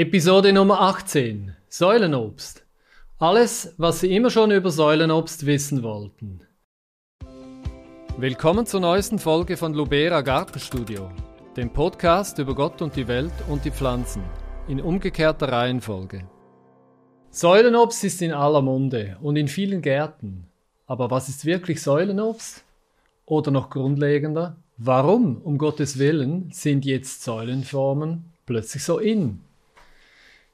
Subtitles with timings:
[0.00, 1.56] Episode Nummer 18.
[1.68, 2.64] Säulenobst.
[3.18, 6.42] Alles, was Sie immer schon über Säulenobst wissen wollten.
[8.16, 11.10] Willkommen zur neuesten Folge von Lubera Gartenstudio,
[11.56, 14.22] dem Podcast über Gott und die Welt und die Pflanzen,
[14.68, 16.28] in umgekehrter Reihenfolge.
[17.32, 20.46] Säulenobst ist in aller Munde und in vielen Gärten.
[20.86, 22.62] Aber was ist wirklich Säulenobst?
[23.26, 29.40] Oder noch grundlegender, warum, um Gottes Willen, sind jetzt Säulenformen plötzlich so in?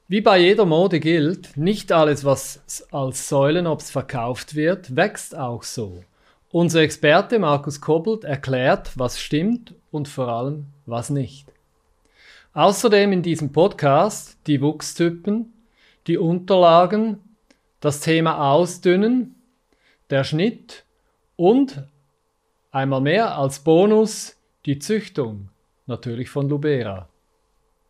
[0.07, 6.03] Wie bei jeder Mode gilt, nicht alles, was als Säulenobst verkauft wird, wächst auch so.
[6.51, 11.51] Unser Experte Markus Kobbelt erklärt, was stimmt und vor allem, was nicht.
[12.53, 15.51] Außerdem in diesem Podcast die Wuchstypen,
[16.05, 17.17] die Unterlagen,
[17.79, 19.33] das Thema Ausdünnen,
[20.11, 20.85] der Schnitt
[21.35, 21.83] und
[22.69, 25.49] einmal mehr als Bonus die Züchtung,
[25.87, 27.09] natürlich von Lubera.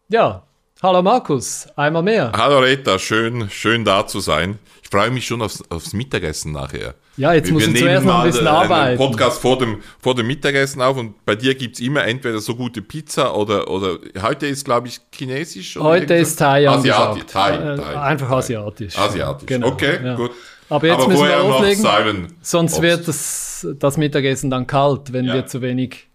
[0.08, 0.48] Ja,
[0.84, 2.34] Hallo Markus, einmal mehr.
[2.36, 4.60] Hallo Rita, schön, schön da zu sein.
[4.84, 6.96] Ich freue mich schon aufs, aufs Mittagessen nachher.
[7.16, 8.74] Ja, jetzt muss ich zuerst noch ein bisschen arbeiten.
[8.90, 12.40] Einen Podcast vor dem, vor dem Mittagessen auf und bei dir gibt es immer entweder
[12.40, 15.78] so gute Pizza oder, oder heute ist, glaube ich, chinesisch.
[15.78, 17.24] heute ist Thai Asiatisch.
[17.32, 18.36] Thai, äh, Thai, Einfach Thai.
[18.36, 18.98] asiatisch.
[18.98, 19.68] Asiatisch, genau.
[19.68, 20.16] okay, ja.
[20.16, 20.32] gut.
[20.68, 25.36] Aber jetzt Aber müssen wir loslegen, sonst wird das, das Mittagessen dann kalt, wenn ja.
[25.36, 26.10] wir zu wenig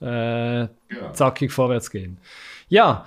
[0.00, 0.68] äh,
[1.14, 2.18] zackig vorwärts gehen.
[2.68, 3.06] Ja,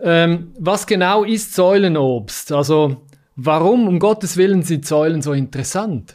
[0.00, 2.52] ähm, was genau ist Säulenobst?
[2.52, 3.02] Also
[3.36, 6.14] warum um Gottes Willen sind Säulen so interessant?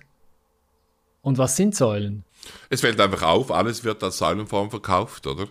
[1.22, 2.24] Und was sind Säulen?
[2.70, 5.48] Es fällt einfach auf, alles wird als Säulenform verkauft, oder?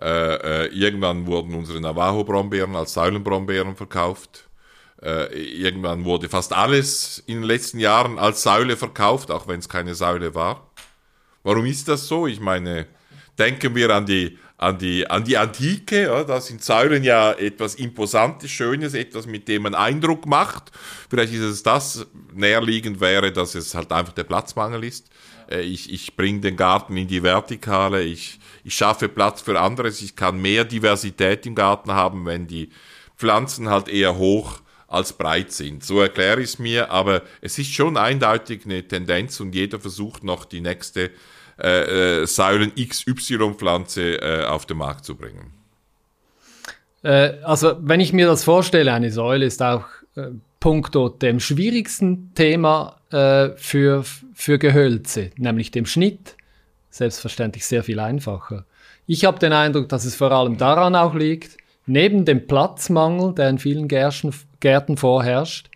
[0.00, 4.48] Äh, äh, irgendwann wurden unsere Navajo-Brombeeren als Säulenbrombeeren verkauft.
[5.02, 9.68] Äh, irgendwann wurde fast alles in den letzten Jahren als Säule verkauft, auch wenn es
[9.68, 10.70] keine Säule war.
[11.42, 12.26] Warum ist das so?
[12.26, 12.86] Ich meine,
[13.38, 16.02] denken wir an die an die, an die Antike.
[16.02, 20.70] Ja, da sind Säulen ja etwas Imposantes, Schönes, etwas, mit dem man Eindruck macht.
[21.08, 25.08] Vielleicht ist es das, näherliegend wäre, dass es halt einfach der Platzmangel ist.
[25.50, 30.02] Äh, ich, ich bringe den Garten in die Vertikale, ich, ich schaffe Platz für anderes,
[30.02, 32.68] ich kann mehr Diversität im Garten haben, wenn die
[33.16, 35.84] Pflanzen halt eher hoch als breit sind.
[35.84, 40.22] So erkläre ich es mir, aber es ist schon eindeutig eine Tendenz und jeder versucht
[40.22, 41.12] noch die nächste
[41.62, 45.52] äh, äh, Säulen XY-Pflanze äh, auf den Markt zu bringen.
[47.02, 49.84] Äh, also, wenn ich mir das vorstelle, eine Säule ist auch
[50.16, 50.28] äh,
[50.58, 54.04] puncto dem schwierigsten Thema äh, für,
[54.34, 56.36] für Gehölze, nämlich dem Schnitt,
[56.90, 58.66] selbstverständlich sehr viel einfacher.
[59.06, 61.56] Ich habe den Eindruck, dass es vor allem daran auch liegt,
[61.86, 65.70] neben dem Platzmangel, der in vielen Gärten, vorherrscht,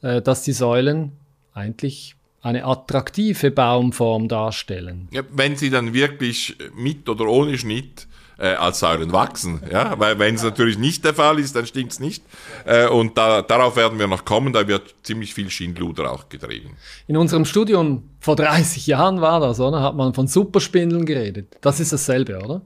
[0.00, 1.12] dass die Säulen
[1.52, 2.15] eigentlich
[2.46, 5.08] eine attraktive Baumform darstellen.
[5.10, 8.06] Ja, wenn sie dann wirklich mit oder ohne Schnitt
[8.38, 9.62] äh, als Säulen wachsen.
[9.70, 9.98] Ja?
[9.98, 12.22] Weil wenn es natürlich nicht der Fall ist, dann stimmt es nicht.
[12.64, 16.76] Äh, und da, darauf werden wir noch kommen, da wird ziemlich viel Schindluder auch getrieben.
[17.06, 19.82] In unserem Studium vor 30 Jahren war das, oder?
[19.82, 21.56] Hat man von Superspindeln geredet.
[21.60, 22.62] Das ist dasselbe, oder?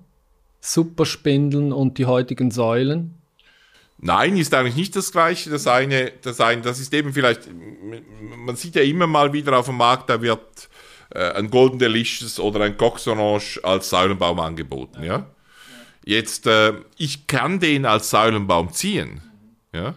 [0.61, 3.20] Superspindeln und die heutigen Säulen.
[4.03, 5.51] Nein, ist eigentlich nicht das Gleiche.
[5.51, 7.49] Das eine, das eine, das ist eben vielleicht,
[8.37, 10.69] man sieht ja immer mal wieder auf dem Markt, da wird
[11.11, 15.27] äh, ein Golden Delicious oder ein Cox Orange als Säulenbaum angeboten, ja.
[16.05, 19.21] Jetzt, äh, ich kann den als Säulenbaum ziehen,
[19.75, 19.95] ja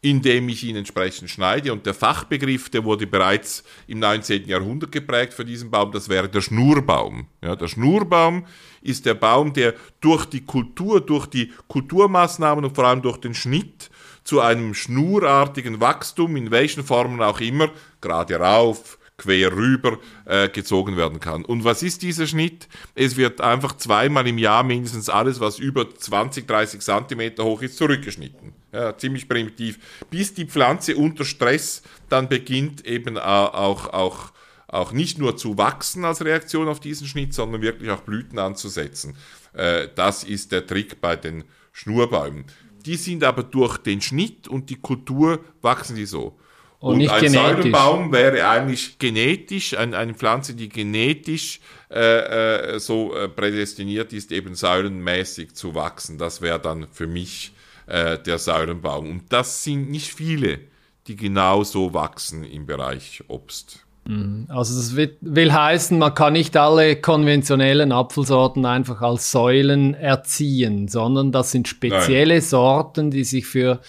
[0.00, 1.72] indem ich ihn entsprechend schneide.
[1.72, 4.46] Und der Fachbegriff, der wurde bereits im 19.
[4.48, 7.26] Jahrhundert geprägt für diesen Baum, das wäre der Schnurbaum.
[7.42, 8.46] Ja, der Schnurbaum
[8.82, 13.34] ist der Baum, der durch die Kultur, durch die Kulturmaßnahmen und vor allem durch den
[13.34, 13.90] Schnitt
[14.24, 20.96] zu einem schnurartigen Wachstum, in welchen Formen auch immer, gerade rauf, quer rüber äh, gezogen
[20.96, 21.44] werden kann.
[21.44, 22.68] Und was ist dieser Schnitt?
[22.94, 27.76] Es wird einfach zweimal im Jahr mindestens alles, was über 20, 30 Zentimeter hoch ist,
[27.76, 28.52] zurückgeschnitten.
[28.72, 29.78] Ja, ziemlich primitiv.
[30.08, 34.32] Bis die Pflanze unter Stress dann beginnt eben auch, auch,
[34.68, 39.16] auch nicht nur zu wachsen als Reaktion auf diesen Schnitt, sondern wirklich auch Blüten anzusetzen.
[39.54, 42.44] Äh, das ist der Trick bei den Schnurbäumen.
[42.84, 46.38] Die sind aber durch den Schnitt und die Kultur wachsen die so.
[46.80, 47.72] Und, und nicht ein genetisch.
[47.72, 51.60] Wäre eigentlich genetisch, ein, eine Pflanze, die genetisch
[51.90, 56.18] äh, äh, so äh, prädestiniert ist, eben säulenmäßig zu wachsen.
[56.18, 57.52] Das wäre dann für mich
[57.86, 59.10] äh, der Säulenbaum.
[59.10, 60.60] Und das sind nicht viele,
[61.08, 63.87] die genau so wachsen im Bereich Obst.
[64.08, 64.46] Mhm.
[64.48, 71.30] Also das will heißen, man kann nicht alle konventionellen Apfelsorten einfach als Säulen erziehen, sondern
[71.30, 72.42] das sind spezielle Nein.
[72.42, 73.80] Sorten, die sich für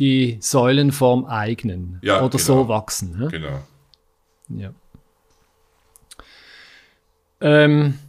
[0.00, 2.42] die Säulenform eignen ja, oder genau.
[2.42, 3.18] so wachsen.
[3.18, 3.28] Ne?
[3.28, 3.60] Genau.
[4.48, 4.70] Ja.
[7.40, 8.00] Ähm,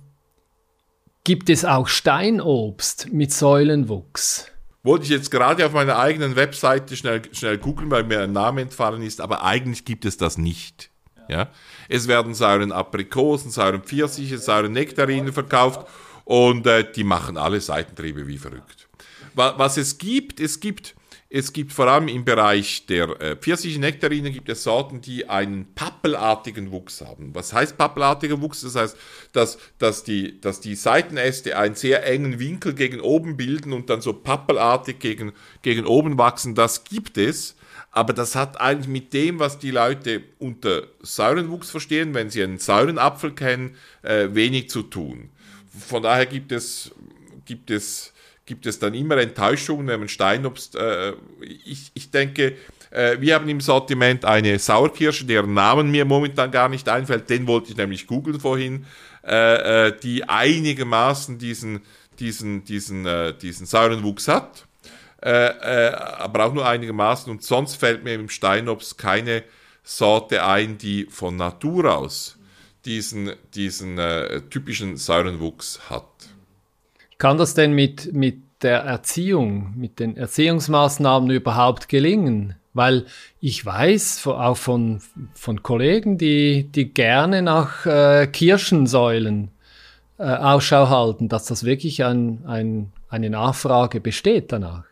[1.24, 4.52] gibt es auch Steinobst mit Säulenwuchs?
[4.82, 8.62] wollte ich jetzt gerade auf meiner eigenen Webseite schnell, schnell googeln, weil mir ein Name
[8.62, 10.90] entfallen ist, aber eigentlich gibt es das nicht.
[11.30, 11.50] Ja?
[11.88, 15.88] Es werden sauren Aprikosen, sauren Pfirsiche, sauren Nektarinen verkauft
[16.26, 18.88] und äh, die machen alle Seitentriebe wie verrückt.
[19.36, 20.96] Was es gibt, es gibt
[21.32, 26.72] es gibt vor allem im Bereich der äh, Pfirsich-Nektarinen gibt es Sorten, die einen pappelartigen
[26.72, 27.36] Wuchs haben.
[27.36, 28.62] Was heißt pappelartiger Wuchs?
[28.62, 28.98] Das heißt,
[29.32, 34.02] dass, dass, die, dass die Seitenäste einen sehr engen Winkel gegen oben bilden und dann
[34.02, 36.56] so pappelartig gegen, gegen oben wachsen.
[36.56, 37.56] Das gibt es.
[37.92, 42.60] Aber das hat eigentlich mit dem, was die Leute unter Säurenwuchs verstehen, wenn sie einen
[42.60, 45.30] Säurenapfel kennen, äh, wenig zu tun.
[45.88, 46.92] Von daher gibt es,
[47.46, 48.14] gibt es
[48.50, 52.56] gibt es dann immer Enttäuschungen, wenn man Steinobst, äh, ich, ich denke,
[52.90, 57.46] äh, wir haben im Sortiment eine Sauerkirsche, deren Namen mir momentan gar nicht einfällt, den
[57.46, 58.88] wollte ich nämlich googeln vorhin,
[59.24, 61.82] äh, äh die einigermaßen diesen,
[62.20, 64.66] diesen, diesen, äh, diesen sauren Wuchs hat,
[65.22, 69.44] äh, aber auch nur einigermaßen und sonst fällt mir im Steinobst keine
[69.84, 72.38] Sorte ein, die von Natur aus
[72.86, 74.00] diesen, diesen
[74.50, 76.06] typischen sauren Wuchs hat.
[77.18, 82.56] Kann das denn mit, mit der Erziehung, mit den Erziehungsmaßnahmen überhaupt gelingen?
[82.74, 83.06] Weil
[83.42, 85.02] ich weiß auch von,
[85.34, 89.52] von Kollegen, die, die gerne nach äh, Kirchensäulen
[90.18, 94.86] äh, Ausschau halten, dass das wirklich ein, ein, eine Nachfrage besteht danach.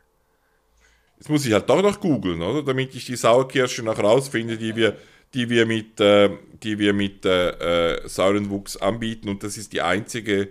[1.19, 2.63] Jetzt muss ich halt doch noch googeln, oder?
[2.63, 4.95] Damit ich die Sauerkirsche noch rausfinde, die wir,
[5.33, 6.29] die wir mit, äh,
[6.63, 9.29] die wir mit äh, äh Saurenwuchs anbieten.
[9.29, 10.49] Und das ist die einzige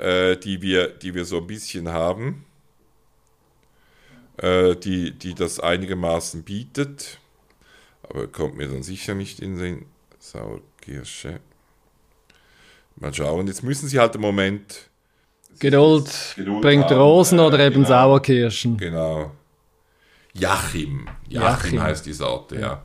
[0.00, 2.44] äh, die, wir, die wir so ein bisschen haben,
[4.38, 7.18] äh, die, die das einigermaßen bietet.
[8.02, 9.86] Aber kommt mir dann sicher nicht in den
[10.18, 11.40] Sauerkirsche.
[12.96, 14.88] Mal schauen, jetzt müssen sie halt im Moment.
[15.58, 18.76] Geduld, Geduld bringt haben, Rosen oder eben genau, Sauerkirschen.
[18.78, 19.32] Genau.
[20.34, 21.06] Jachim.
[21.28, 21.42] Jachim.
[21.42, 22.82] Jachim heißt die Sorte, ja.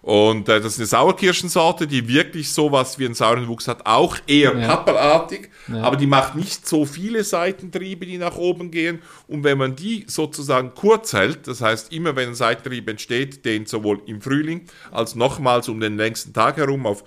[0.00, 4.16] Und äh, das ist eine Sauerkirschensorte, die wirklich sowas wie einen sauren Wuchs hat, auch
[4.26, 4.68] eher ja.
[4.68, 5.82] pappelartig, ja.
[5.82, 9.02] aber die macht nicht so viele Seitentriebe, die nach oben gehen.
[9.26, 13.66] Und wenn man die sozusagen kurz hält, das heißt immer wenn ein Seitentrieb entsteht, den
[13.66, 17.04] sowohl im Frühling als nochmals um den längsten Tag herum auf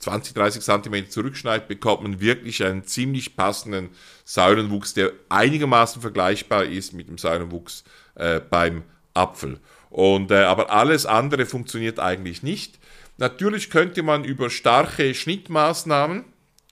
[0.00, 3.90] 20, 30 Zentimeter zurückschneidet, bekommt man wirklich einen ziemlich passenden
[4.24, 7.84] Säulenwuchs, der einigermaßen vergleichbar ist mit dem Säulenwuchs
[8.16, 8.82] äh, beim
[9.16, 9.60] Apfel.
[9.90, 12.78] Und, äh, aber alles andere funktioniert eigentlich nicht.
[13.18, 16.24] Natürlich könnte man über starke Schnittmaßnahmen,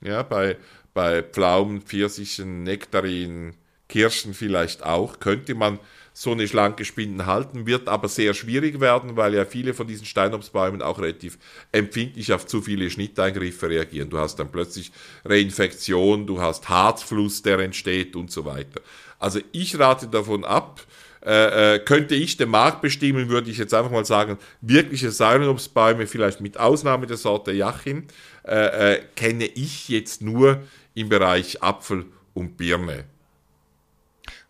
[0.02, 0.56] ja, bei,
[0.92, 3.54] bei Pflaumen, Pfirsichen, Nektarinen,
[3.88, 5.78] Kirschen vielleicht auch, könnte man
[6.16, 10.06] so eine schlanke Spinden halten, wird aber sehr schwierig werden, weil ja viele von diesen
[10.06, 11.38] Steinobstbäumen auch relativ
[11.72, 14.10] empfindlich auf zu viele Schnitteingriffe reagieren.
[14.10, 14.92] Du hast dann plötzlich
[15.24, 18.80] Reinfektion, du hast Harzfluss, der entsteht und so weiter.
[19.18, 20.82] Also ich rate davon ab,
[21.24, 26.06] äh, äh, könnte ich den Markt bestimmen, würde ich jetzt einfach mal sagen, wirkliche Säulenobstbäume,
[26.06, 28.04] vielleicht mit Ausnahme der Sorte Jachim,
[28.46, 30.60] äh, äh, kenne ich jetzt nur
[30.94, 32.04] im Bereich Apfel
[32.34, 33.04] und Birne.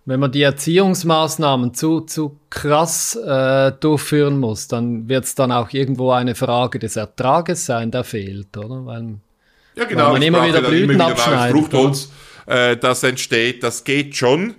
[0.04, 5.70] Wenn man die Erziehungsmaßnahmen zu, zu krass äh, durchführen muss, dann wird es dann auch
[5.72, 8.84] irgendwo eine Frage des Ertrages sein, der fehlt, oder?
[8.84, 9.14] Weil,
[9.76, 10.06] ja, genau.
[10.06, 11.56] Weil man immer wieder Blüten immer wieder abschneidet.
[11.56, 12.10] Fruchtholz,
[12.46, 14.56] äh, das entsteht, das geht schon.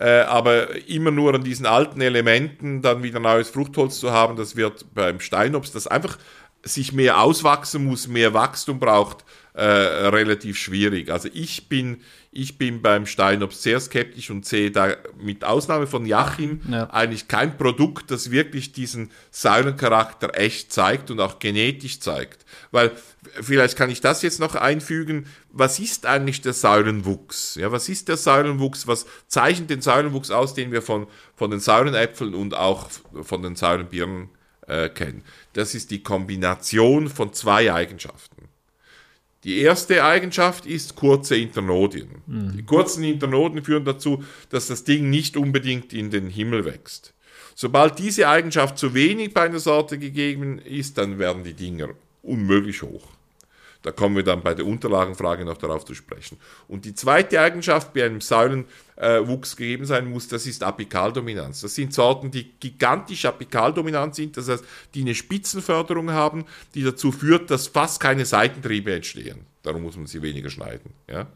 [0.00, 4.54] Äh, aber immer nur an diesen alten Elementen dann wieder neues Fruchtholz zu haben, das
[4.54, 6.18] wird beim Steinobst, das einfach
[6.62, 11.10] sich mehr auswachsen muss, mehr Wachstum braucht, äh, relativ schwierig.
[11.10, 16.06] Also ich bin, ich bin beim Steinobst sehr skeptisch und sehe da mit Ausnahme von
[16.06, 16.88] Jachim ja.
[16.90, 22.44] eigentlich kein Produkt, das wirklich diesen Säulencharakter echt zeigt und auch genetisch zeigt.
[22.70, 22.92] Weil
[23.40, 25.26] vielleicht kann ich das jetzt noch einfügen.
[25.50, 27.54] Was ist eigentlich der Säulenwuchs?
[27.56, 28.86] Ja, was ist der Säulenwuchs?
[28.86, 32.88] Was zeichnet den Säulenwuchs aus, den wir von, von den Säulenäpfeln und auch
[33.22, 34.30] von den Säulenbirnen
[34.66, 35.22] äh, kennen?
[35.52, 38.48] Das ist die Kombination von zwei Eigenschaften.
[39.44, 42.22] Die erste Eigenschaft ist kurze Internodien.
[42.26, 42.56] Mhm.
[42.56, 47.14] Die kurzen Internodien führen dazu, dass das Ding nicht unbedingt in den Himmel wächst.
[47.54, 51.88] Sobald diese Eigenschaft zu wenig bei einer Sorte gegeben ist, dann werden die Dinger
[52.22, 53.17] unmöglich hoch.
[53.82, 56.36] Da kommen wir dann bei der Unterlagenfrage noch darauf zu sprechen.
[56.66, 61.60] Und die zweite Eigenschaft, die einem Säulenwuchs äh, gegeben sein muss, das ist Apikaldominanz.
[61.60, 66.44] Das sind Sorten, die gigantisch apikaldominant sind, das heißt, die eine Spitzenförderung haben,
[66.74, 69.46] die dazu führt, dass fast keine Seitentriebe entstehen.
[69.62, 70.92] Darum muss man sie weniger schneiden.
[71.08, 71.28] Ja?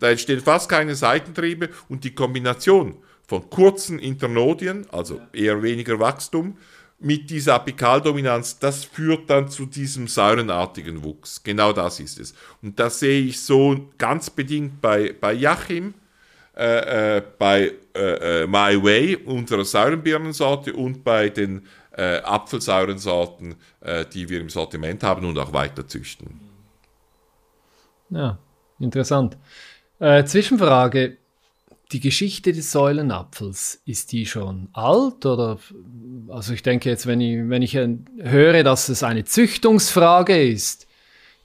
[0.00, 2.96] Da entstehen fast keine Seitentriebe und die Kombination
[3.26, 6.58] von kurzen Internodien, also eher weniger Wachstum,
[6.98, 11.42] mit dieser Apikaldominanz, das führt dann zu diesem säurenartigen Wuchs.
[11.42, 12.34] Genau das ist es.
[12.62, 15.94] Und das sehe ich so ganz bedingt bei, bei Jachim,
[16.56, 24.04] äh, äh, bei äh, äh, My Way, unserer Säurenbirnensorte, und bei den äh, Apfelsäurensorten, äh,
[24.06, 26.40] die wir im Sortiment haben und auch weiter züchten.
[28.10, 28.38] Ja,
[28.78, 29.36] interessant.
[29.98, 31.18] Äh, Zwischenfrage.
[31.92, 35.58] Die Geschichte des Säulenapfels, ist die schon alt oder
[36.28, 40.86] also ich denke jetzt, wenn ich, wenn ich höre, dass es eine Züchtungsfrage ist,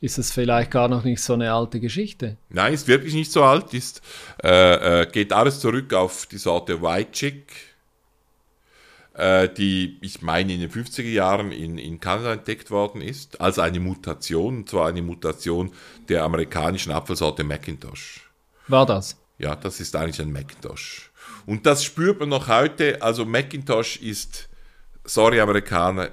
[0.01, 2.37] ist es vielleicht gar noch nicht so eine alte Geschichte.
[2.49, 4.01] Nein, ist wirklich nicht so alt, ist,
[4.43, 7.53] äh, äh, geht alles zurück auf die Sorte White Chick,
[9.13, 13.59] äh, die, ich meine, in den 50er Jahren in, in Kanada entdeckt worden ist, als
[13.59, 15.71] eine Mutation, und zwar eine Mutation
[16.07, 18.29] der amerikanischen Apfelsorte Macintosh.
[18.69, 19.17] War das?
[19.39, 21.09] Ja, das ist eigentlich ein Macintosh.
[21.45, 24.49] Und das spürt man noch heute, also Macintosh ist,
[25.05, 26.11] sorry Amerikaner,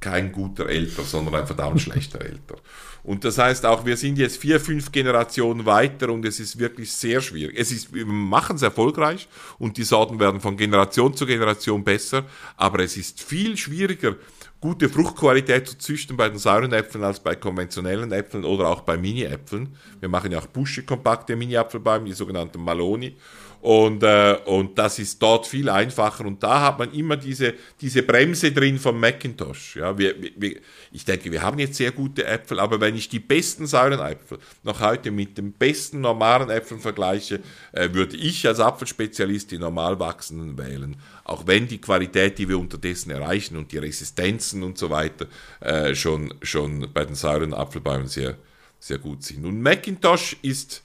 [0.00, 2.56] kein guter Älter, sondern ein verdammt schlechter Älter.
[3.04, 6.92] Und das heißt auch, wir sind jetzt vier, fünf Generationen weiter und es ist wirklich
[6.92, 7.58] sehr schwierig.
[7.58, 9.28] Es ist, wir machen es erfolgreich
[9.58, 12.24] und die Sorten werden von Generation zu Generation besser,
[12.56, 14.14] aber es ist viel schwieriger,
[14.62, 18.96] gute Fruchtqualität zu züchten bei den sauren Äpfeln als bei konventionellen Äpfeln oder auch bei
[18.96, 19.76] Mini-Äpfeln.
[19.98, 23.16] Wir machen ja auch busche kompakte Mini-Apfelbäume, die sogenannten Maloni.
[23.62, 26.26] Und, äh, und das ist dort viel einfacher.
[26.26, 29.76] Und da hat man immer diese, diese Bremse drin vom Macintosh.
[29.76, 30.56] Ja, wir, wir,
[30.90, 34.38] ich denke, wir haben jetzt sehr gute Äpfel, aber wenn ich die besten sauren Äpfel
[34.64, 37.38] noch heute mit den besten normalen Äpfeln vergleiche,
[37.70, 40.96] äh, würde ich als Apfelspezialist die normal wachsenden wählen.
[41.22, 45.28] Auch wenn die Qualität, die wir unterdessen erreichen und die Resistenzen und so weiter
[45.60, 48.36] äh, schon, schon bei den sauren Apfelbäumen sehr,
[48.80, 49.46] sehr gut sind.
[49.46, 50.82] Und Macintosh ist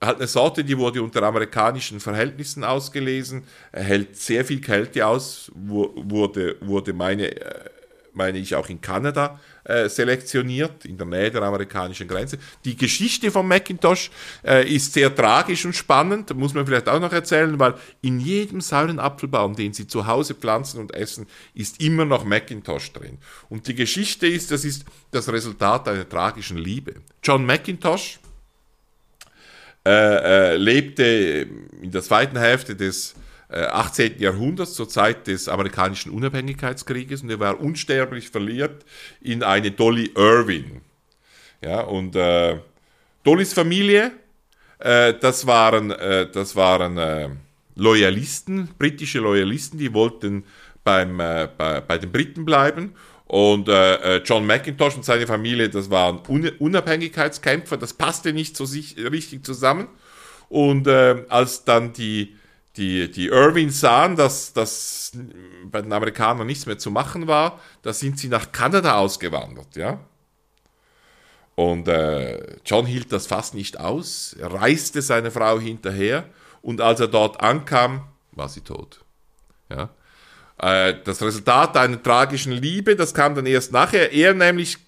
[0.00, 6.56] hat eine Sorte, die wurde unter amerikanischen Verhältnissen ausgelesen, hält sehr viel Kälte aus, wurde,
[6.60, 7.70] wurde meine, äh,
[8.14, 12.38] meine ich auch in Kanada äh, selektioniert, in der Nähe der amerikanischen Grenze.
[12.64, 14.10] Die Geschichte von Macintosh
[14.42, 18.62] äh, ist sehr tragisch und spannend, muss man vielleicht auch noch erzählen, weil in jedem
[18.62, 23.18] sauren Apfelbaum, den Sie zu Hause pflanzen und essen, ist immer noch Macintosh drin.
[23.50, 26.94] Und die Geschichte ist, das ist das Resultat einer tragischen Liebe.
[27.22, 28.18] John Macintosh,
[29.86, 31.46] äh, äh, lebte
[31.80, 33.14] in der zweiten Hälfte des
[33.48, 34.20] äh, 18.
[34.20, 38.84] Jahrhunderts, zur Zeit des amerikanischen Unabhängigkeitskrieges, und er war unsterblich verliebt
[39.22, 40.82] in eine Dolly Irwin.
[41.62, 42.58] Ja, und äh,
[43.24, 44.12] Dollys Familie,
[44.78, 47.40] äh, das waren, äh, das waren
[47.74, 50.44] Loyalisten, britische Loyalisten, die wollten
[50.84, 52.94] beim, bei, bei den Briten bleiben
[53.30, 58.56] und äh, äh, John McIntosh und seine Familie, das waren Un Unabhängigkeitskämpfer, das passte nicht
[58.56, 59.86] so sich, richtig zusammen.
[60.48, 62.36] Und äh, als dann die,
[62.76, 65.12] die, die Irwins sahen, dass das
[65.62, 70.00] bei den Amerikanern nichts mehr zu machen war, da sind sie nach Kanada ausgewandert, ja.
[71.54, 76.24] Und äh, John hielt das fast nicht aus, reiste seine Frau hinterher
[76.62, 79.04] und als er dort ankam, war sie tot.
[79.68, 79.90] Ja.
[80.60, 84.12] Äh, das Resultat einer tragischen Liebe, das kam dann erst nachher.
[84.12, 84.78] Er nämlich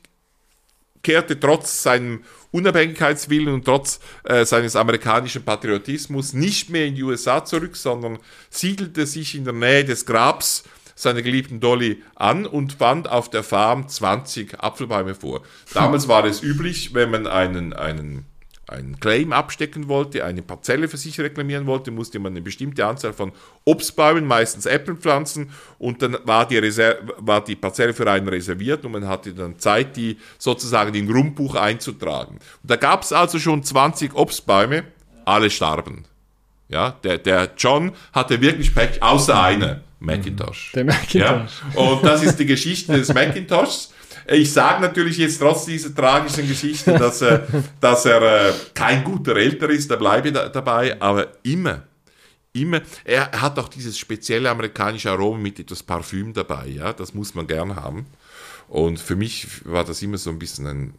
[1.02, 7.44] kehrte trotz seinem Unabhängigkeitswillen und trotz äh, seines amerikanischen Patriotismus nicht mehr in die USA
[7.44, 8.18] zurück, sondern
[8.50, 10.64] siedelte sich in der Nähe des Grabs
[10.94, 15.42] seiner geliebten Dolly an und fand auf der Farm 20 Apfelbäume vor.
[15.72, 18.26] Damals war es üblich, wenn man einen, einen
[18.72, 23.12] einen Claim abstecken wollte, eine Parzelle für sich reklamieren wollte, musste man eine bestimmte Anzahl
[23.12, 23.32] von
[23.64, 28.84] Obstbäumen, meistens Äpfeln pflanzen und dann war die, Reser war die Parzelle für einen reserviert
[28.84, 32.34] und man hatte dann Zeit, die sozusagen im Grundbuch einzutragen.
[32.62, 34.84] Und da gab es also schon 20 Obstbäume,
[35.24, 36.04] alle starben.
[36.68, 40.72] Ja, der, der John hatte wirklich Pech, außer einer, Macintosh.
[40.74, 41.14] Der Macintosh.
[41.14, 43.92] Ja, und das ist die Geschichte des Macintoshs.
[44.26, 47.46] Ich sage natürlich jetzt trotz dieser tragischen Geschichte, dass er,
[47.80, 51.82] dass er äh, kein guter Älter ist, da bleibe ich da, dabei, aber immer,
[52.52, 57.34] immer, er hat auch dieses spezielle amerikanische Aroma mit etwas Parfüm dabei, ja, das muss
[57.34, 58.06] man gern haben.
[58.68, 60.94] Und für mich war das immer so ein bisschen ein,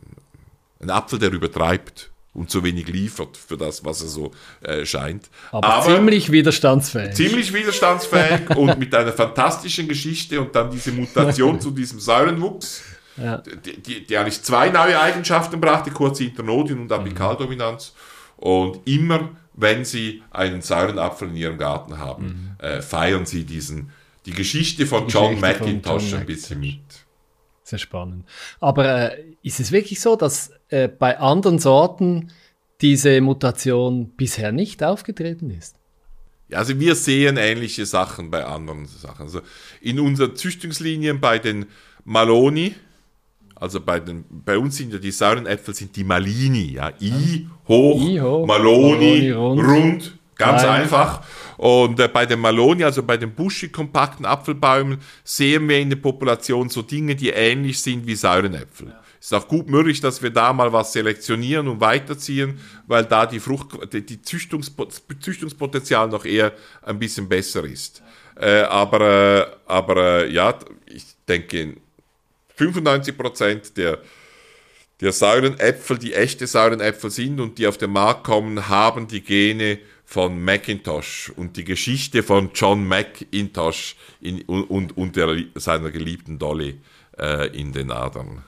[0.80, 5.30] ein Apfel, der übertreibt und zu wenig liefert für das, was er so äh, scheint.
[5.52, 7.16] Aber, Aber, ziemlich widerstandsfähig.
[7.16, 12.82] Ziemlich widerstandsfähig und mit einer fantastischen Geschichte und dann diese Mutation zu diesem Säurenwuchs
[13.18, 13.38] ja.
[13.38, 17.94] die, die, die, eigentlich zwei neue Eigenschaften brachte, kurze Internodien und Apikaldominanz.
[18.38, 22.66] Und immer, wenn sie einen sauren Apfel in ihrem Garten haben, mhm.
[22.66, 23.92] äh, feiern sie diesen,
[24.26, 26.82] die Geschichte von die John McIntosh ein bisschen mit.
[27.64, 28.26] Sehr spannend.
[28.60, 32.32] Aber äh, ist es wirklich so, dass äh, bei anderen Sorten
[32.82, 35.78] diese Mutation bisher nicht aufgetreten ist?
[36.50, 39.24] Ja, also wir sehen ähnliche Sachen bei anderen Sachen.
[39.24, 39.42] Also
[39.82, 41.68] in unseren Züchtungslinien bei den
[42.04, 42.76] Maloni,
[43.56, 46.92] also bei, den, bei uns sind ja die sauren Äpfel sind die Malini, ja.
[47.00, 49.68] I, hoch, I, hoch Maloni, Maloni, rund.
[49.68, 50.18] rund.
[50.36, 50.82] Ganz Nein.
[50.82, 51.22] einfach.
[51.58, 56.70] Und äh, bei den Maloni, also bei den buschig-kompakten Apfelbäumen, sehen wir in der Population
[56.70, 58.88] so Dinge, die ähnlich sind wie Säurenäpfel.
[58.90, 59.00] Ja.
[59.20, 63.40] Ist auch gut möglich, dass wir da mal was selektionieren und weiterziehen, weil da die
[63.40, 68.04] Frucht, die, die Züchtungspotenzial noch eher ein bisschen besser ist.
[68.36, 70.58] Äh, aber äh, aber äh, ja,
[70.88, 71.78] ich denke,
[72.56, 74.00] 95 Prozent der
[75.02, 75.58] der sauren
[76.02, 80.42] die echte sauren Äpfel sind und die auf den Markt kommen, haben die Gene von
[80.42, 86.80] Macintosh und die Geschichte von John McIntosh in, und, und der, seiner geliebten Dolly
[87.20, 88.44] äh, in den Adern.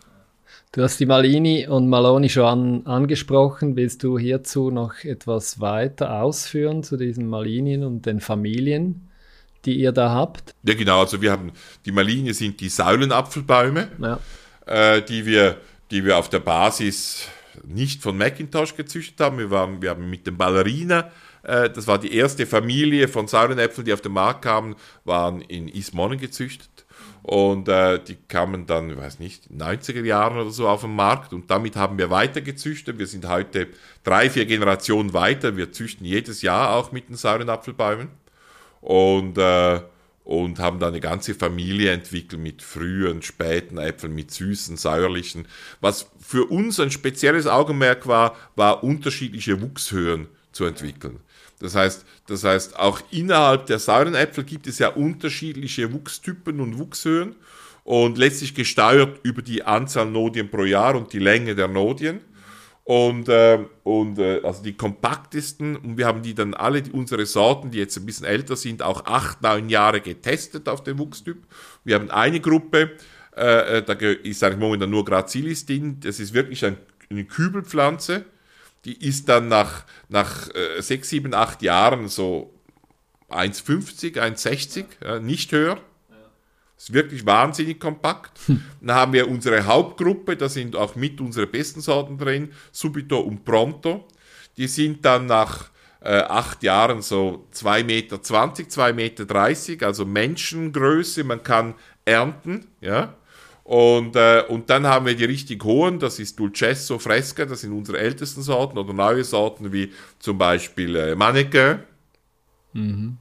[0.72, 3.76] Du hast die Malini und Maloni schon an, angesprochen.
[3.76, 9.10] Willst du hierzu noch etwas weiter ausführen zu diesen Malinien und den Familien,
[9.66, 10.54] die ihr da habt?
[10.64, 11.02] Ja, genau.
[11.02, 11.52] Also wir haben,
[11.86, 14.20] die Malinien sind die Säulenapfelbäume, ja.
[14.66, 15.58] äh, die wir
[15.92, 17.28] die wir auf der Basis
[17.64, 19.38] nicht von Macintosh gezüchtet haben.
[19.38, 21.12] Wir, waren, wir haben mit dem Ballerina,
[21.44, 25.68] äh, das war die erste Familie von Saurenäpfeln, die auf den Markt kamen, waren in
[25.68, 26.70] Ismonnen gezüchtet.
[27.22, 30.82] Und äh, die kamen dann, ich weiß nicht, in den 90er Jahren oder so auf
[30.82, 31.34] den Markt.
[31.34, 33.00] Und damit haben wir weiter gezüchtet.
[33.00, 33.68] Wir sind heute
[34.04, 35.58] drei, vier Generationen weiter.
[35.58, 38.10] Wir züchten jedes Jahr auch mit den Saurenapfelbäumen.
[38.86, 39.82] Und äh,
[40.26, 45.48] und haben da eine ganze Familie entwickelt mit frühen, späten Äpfeln, mit süßen, säuerlichen.
[45.82, 51.20] Was für uns ein spezielles Augenmerk war, war unterschiedliche Wuchshöhen zu entwickeln.
[51.60, 56.80] Das heißt, das heißt, auch innerhalb der sauren Äpfel gibt es ja unterschiedliche Wuchstypen und
[56.80, 57.36] Wuchshöhen
[57.84, 62.22] und letztlich gesteuert über die Anzahl Nodien pro Jahr und die Länge der Nodien.
[62.86, 67.26] Und, äh, und äh, also die kompaktesten, und wir haben die dann alle, die, unsere
[67.26, 71.48] Sorten, die jetzt ein bisschen älter sind, auch acht, neun Jahre getestet auf den Wuchstyp.
[71.84, 72.92] Wir haben eine Gruppe,
[73.36, 76.78] äh, äh da ist eigentlich momentan nur Gracilis drin, das ist wirklich ein,
[77.10, 78.24] eine Kübelpflanze,
[78.86, 82.54] die ist dann nach, nach äh, sechs, sieben, acht Jahren so
[83.32, 85.80] 1,50, 1,60, ja, nicht höher.
[86.78, 88.38] Ist wirklich wahnsinnig kompakt.
[88.48, 88.62] Hm.
[88.82, 93.46] Dann haben wir unsere Hauptgruppe, da sind auch mit unsere besten Sorten drin, Subito und
[93.46, 94.06] Pronto.
[94.58, 95.70] Die sind dann nach
[96.02, 103.16] äh, acht Jahren so 2,20 Meter, 2,30 Meter, also Menschengröße, man kann ernten, ja.
[103.64, 107.72] Und, äh, und dann haben wir die richtig hohen, das ist Dulcesso, Fresca, das sind
[107.72, 111.80] unsere ältesten Sorten oder neue Sorten wie zum Beispiel äh, Mannequin.
[112.74, 113.18] Mhm.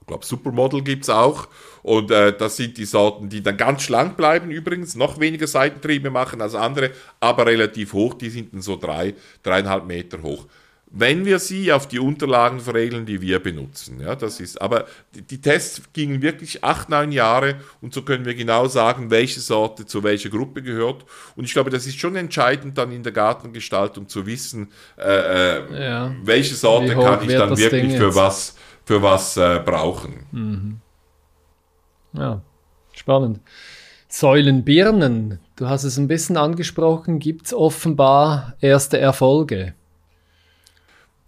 [0.00, 1.48] Ich glaube, Supermodel gibt es auch.
[1.84, 6.08] Und äh, das sind die Sorten, die dann ganz schlank bleiben übrigens, noch weniger Seitentriebe
[6.08, 8.14] machen als andere, aber relativ hoch.
[8.14, 10.46] Die sind dann so drei, dreieinhalb Meter hoch.
[10.86, 14.00] Wenn wir sie auf die Unterlagen verregeln, die wir benutzen.
[14.00, 18.24] Ja, das ist, aber die, die Tests gingen wirklich acht, neun Jahre und so können
[18.24, 21.04] wir genau sagen, welche Sorte zu welcher Gruppe gehört.
[21.36, 25.84] Und ich glaube, das ist schon entscheidend dann in der Gartengestaltung zu wissen, äh, äh
[25.84, 26.14] ja.
[26.22, 30.26] welche Sorte kann ich dann wirklich für was, für was äh, brauchen.
[30.32, 30.80] Mhm.
[32.16, 32.42] Ja,
[32.92, 33.40] spannend.
[34.08, 39.74] Säulenbirnen, du hast es ein bisschen angesprochen, gibt es offenbar erste Erfolge.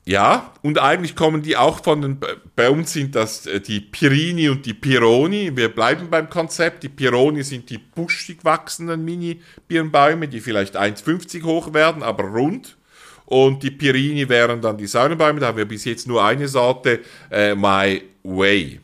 [0.08, 2.20] Ja, und eigentlich kommen die auch von den,
[2.54, 5.56] bei uns sind das äh, die Pirini und die Pironi.
[5.56, 6.84] Wir bleiben beim Konzept.
[6.84, 12.76] Die Pironi sind die buschig wachsenden Mini-Birnbäume, die vielleicht 1,50 hoch werden, aber rund.
[13.24, 15.40] Und die Pirini wären dann die Säulenbäume.
[15.40, 18.78] Da haben wir bis jetzt nur eine Sorte, äh, My Way.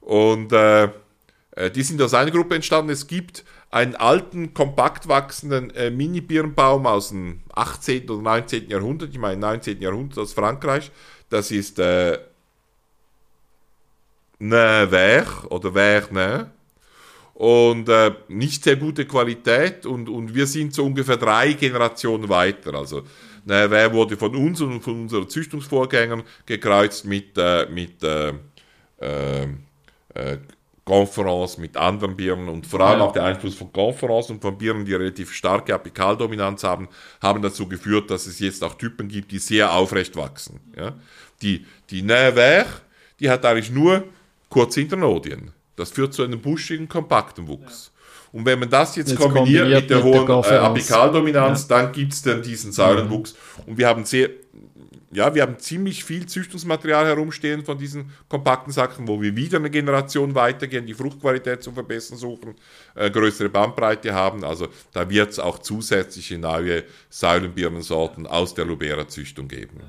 [0.00, 0.88] Und äh,
[1.74, 2.90] die sind aus einer Gruppe entstanden.
[2.90, 8.08] Es gibt einen alten, kompakt wachsenden äh, Mini-Birnbaum aus dem 18.
[8.10, 8.68] oder 19.
[8.68, 9.80] Jahrhundert, ich meine 19.
[9.80, 10.90] Jahrhundert aus Frankreich.
[11.30, 12.18] Das ist äh,
[14.38, 16.10] Vert oder Vert
[17.34, 22.74] und äh, nicht sehr gute Qualität und, und wir sind so ungefähr drei Generationen weiter.
[22.74, 23.04] Also
[23.46, 28.34] Vert wurde von uns und von unseren Züchtungsvorgängern gekreuzt mit, äh, mit äh,
[29.00, 29.44] äh,
[30.14, 30.38] äh
[30.84, 33.04] Konferenz mit anderen Birnen und vor allem ja.
[33.06, 36.88] auch der Einfluss von Konferenz und von Birnen, die relativ starke Apikaldominanz haben,
[37.20, 40.60] haben dazu geführt, dass es jetzt auch Typen gibt, die sehr aufrecht wachsen.
[40.76, 40.94] Ja?
[41.40, 42.66] Die, die Nevers,
[43.20, 44.04] die hat eigentlich nur
[44.48, 45.52] kurze Internodien.
[45.76, 47.86] Das führt zu einem buschigen, kompakten Wuchs.
[47.86, 47.92] Ja.
[48.32, 51.68] Und wenn man das jetzt, jetzt kombiniert, kombiniert, mit der mit hohen der äh, Apikaldominanz,
[51.68, 51.78] ja.
[51.78, 53.36] dann gibt es dann diesen Säulenwuchs.
[53.66, 54.30] Und wir haben sehr,
[55.12, 59.70] ja, wir haben ziemlich viel Züchtungsmaterial herumstehen von diesen kompakten Sachen, wo wir wieder eine
[59.70, 62.54] Generation weitergehen, die Fruchtqualität zu verbessern suchen,
[62.94, 64.42] äh, größere Bandbreite haben.
[64.42, 69.80] Also da wird es auch zusätzliche neue Säulenbirnensorten aus der Lubera-Züchtung geben.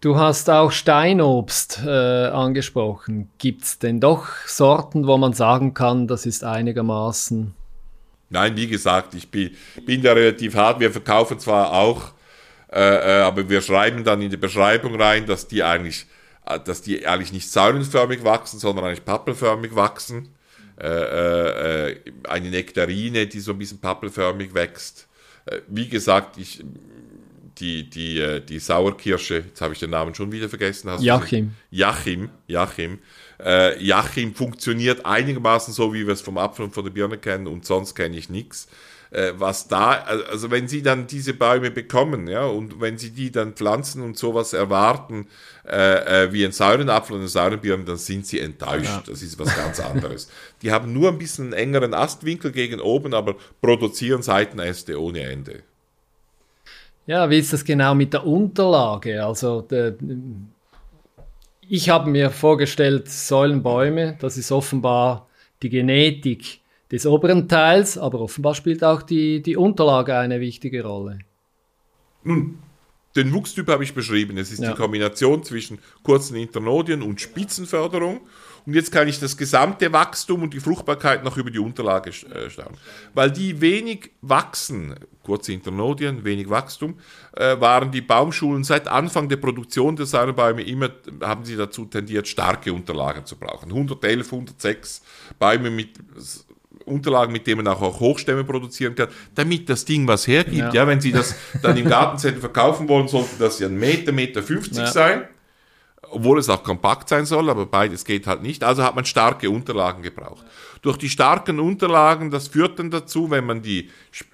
[0.00, 3.28] Du hast auch Steinobst äh, angesprochen.
[3.36, 7.54] Gibt es denn doch Sorten, wo man sagen kann, das ist einigermaßen
[8.32, 9.50] Nein, wie gesagt, ich bin,
[9.84, 10.78] bin da relativ hart.
[10.78, 12.12] Wir verkaufen zwar auch
[12.72, 16.06] Äh, äh, aber wir schreiben dann in die Beschreibung rein, dass die eigentlich,
[16.46, 20.28] äh, dass die eigentlich nicht säulenförmig wachsen, sondern eigentlich pappelförmig wachsen.
[20.80, 25.08] Äh, äh, eine Nektarine, die so ein bisschen pappelförmig wächst.
[25.68, 26.62] wie gesagt, ich,
[27.58, 30.90] die, die, die Sauerkirsche, jetzt habe ich den Namen schon wieder vergessen.
[30.90, 31.54] Hast Joachim.
[31.70, 32.98] Joachim, Joachim.
[33.38, 37.46] Äh, Joachim funktioniert einigermaßen so, wie wir es vom Apfel und von der Birne kennen
[37.46, 38.68] und sonst kenne ich nichts
[39.10, 39.90] äh, was da,
[40.30, 44.16] also wenn sie dann diese Bäume bekommen, ja, und wenn sie die dann pflanzen und
[44.16, 45.26] sowas erwarten,
[45.66, 48.84] äh, äh, wie ein Säurenapfel und ein Säurenbirne, dann sind sie enttäuscht.
[48.84, 49.02] Ja.
[49.06, 50.30] Das ist was ganz anderes.
[50.62, 55.62] die haben nur ein bisschen einen engeren Astwinkel gegen oben, aber produzieren Seitenäste ohne Ende.
[57.06, 59.24] Ja, wie ist das genau mit der Unterlage?
[59.24, 59.94] Also der,
[61.68, 65.28] ich habe mir vorgestellt, Säulenbäume, das ist offenbar
[65.62, 66.59] die Genetik
[66.90, 71.18] des oberen Teils, aber offenbar spielt auch die, die Unterlage eine wichtige Rolle.
[72.24, 72.58] Nun,
[73.16, 74.38] den Wuchstyp habe ich beschrieben.
[74.38, 74.70] Es ist ja.
[74.70, 78.20] die Kombination zwischen kurzen Internodien und Spitzenförderung.
[78.66, 82.50] Und jetzt kann ich das gesamte Wachstum und die Fruchtbarkeit noch über die Unterlage äh,
[82.50, 82.76] schauen.
[83.14, 86.98] Weil die wenig wachsen, kurze Internodien, wenig Wachstum,
[87.36, 90.90] äh, waren die Baumschulen seit Anfang der Produktion der Säurebäume immer,
[91.22, 93.70] haben sie dazu tendiert, starke Unterlagen zu brauchen.
[93.70, 95.02] 111, 106
[95.38, 95.98] Bäume mit
[96.90, 100.56] Unterlagen, mit denen man auch Hochstämme produzieren kann, damit das Ding was hergibt.
[100.56, 100.72] Ja.
[100.72, 104.42] ja wenn Sie das dann im Gartencenter verkaufen wollen, sollte das ja ein Meter, Meter
[104.42, 104.86] 50 ja.
[104.86, 105.24] sein,
[106.10, 108.64] obwohl es auch kompakt sein soll, aber beides geht halt nicht.
[108.64, 110.44] Also hat man starke Unterlagen gebraucht.
[110.82, 113.90] Durch die starken Unterlagen, das führt dann dazu, wenn man die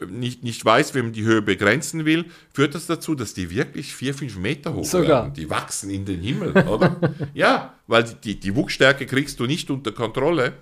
[0.09, 3.95] nicht, nicht weiß, wenn man die Höhe begrenzen will, führt das dazu, dass die wirklich
[3.95, 5.09] vier, fünf Meter hoch Sogar.
[5.09, 5.35] werden.
[5.35, 6.97] Die wachsen in den Himmel, oder?
[7.35, 10.55] ja, weil die, die Wuchsstärke kriegst du nicht unter Kontrolle.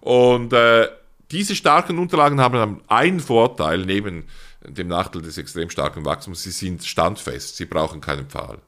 [0.00, 0.88] Und äh,
[1.30, 4.24] diese starken Unterlagen haben einen Vorteil neben
[4.66, 8.58] dem Nachteil des extrem starken Wachstums, sie sind standfest, sie brauchen keinen Pfahl.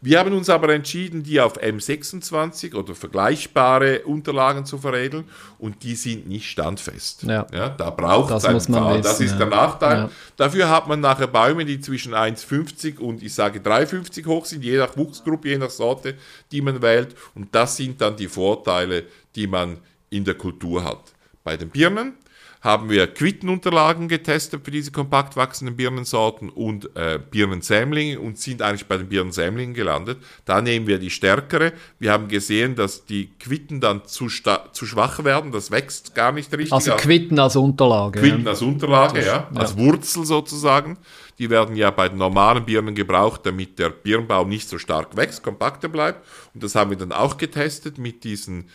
[0.00, 5.24] Wir haben uns aber entschieden, die auf M26 oder vergleichbare Unterlagen zu veredeln
[5.58, 7.24] und die sind nicht standfest.
[7.24, 7.46] Ja.
[7.52, 8.98] ja da braucht es einen Pfahl.
[8.98, 9.38] Wissen, das ist ja.
[9.38, 9.98] der Nachteil.
[9.98, 10.10] Ja.
[10.36, 14.78] Dafür hat man nachher Bäume, die zwischen 1,50 und ich sage 3,50 hoch sind, je
[14.78, 16.14] nach Wuchsgruppe, je nach Sorte,
[16.52, 17.16] die man wählt.
[17.34, 19.78] Und das sind dann die Vorteile, die man
[20.10, 21.12] in der Kultur hat.
[21.48, 22.12] Bei den Birnen
[22.60, 28.84] haben wir Quittenunterlagen getestet für diese kompakt wachsenden Birnensorten und äh, Birnensämlinge und sind eigentlich
[28.84, 30.18] bei den Birnensämlingen gelandet.
[30.44, 31.72] Da nehmen wir die stärkere.
[31.98, 35.52] Wir haben gesehen, dass die Quitten dann zu, zu schwach werden.
[35.52, 36.74] Das wächst gar nicht richtig.
[36.74, 38.20] Also Quitten als Unterlage.
[38.20, 38.50] Quitten ja.
[38.50, 39.48] als Unterlage, ja.
[39.54, 39.78] Als ja.
[39.78, 40.98] Wurzel sozusagen.
[41.38, 45.42] Die werden ja bei den normalen Birnen gebraucht, damit der Birnbaum nicht so stark wächst,
[45.42, 46.26] kompakter bleibt.
[46.52, 48.68] Und das haben wir dann auch getestet mit diesen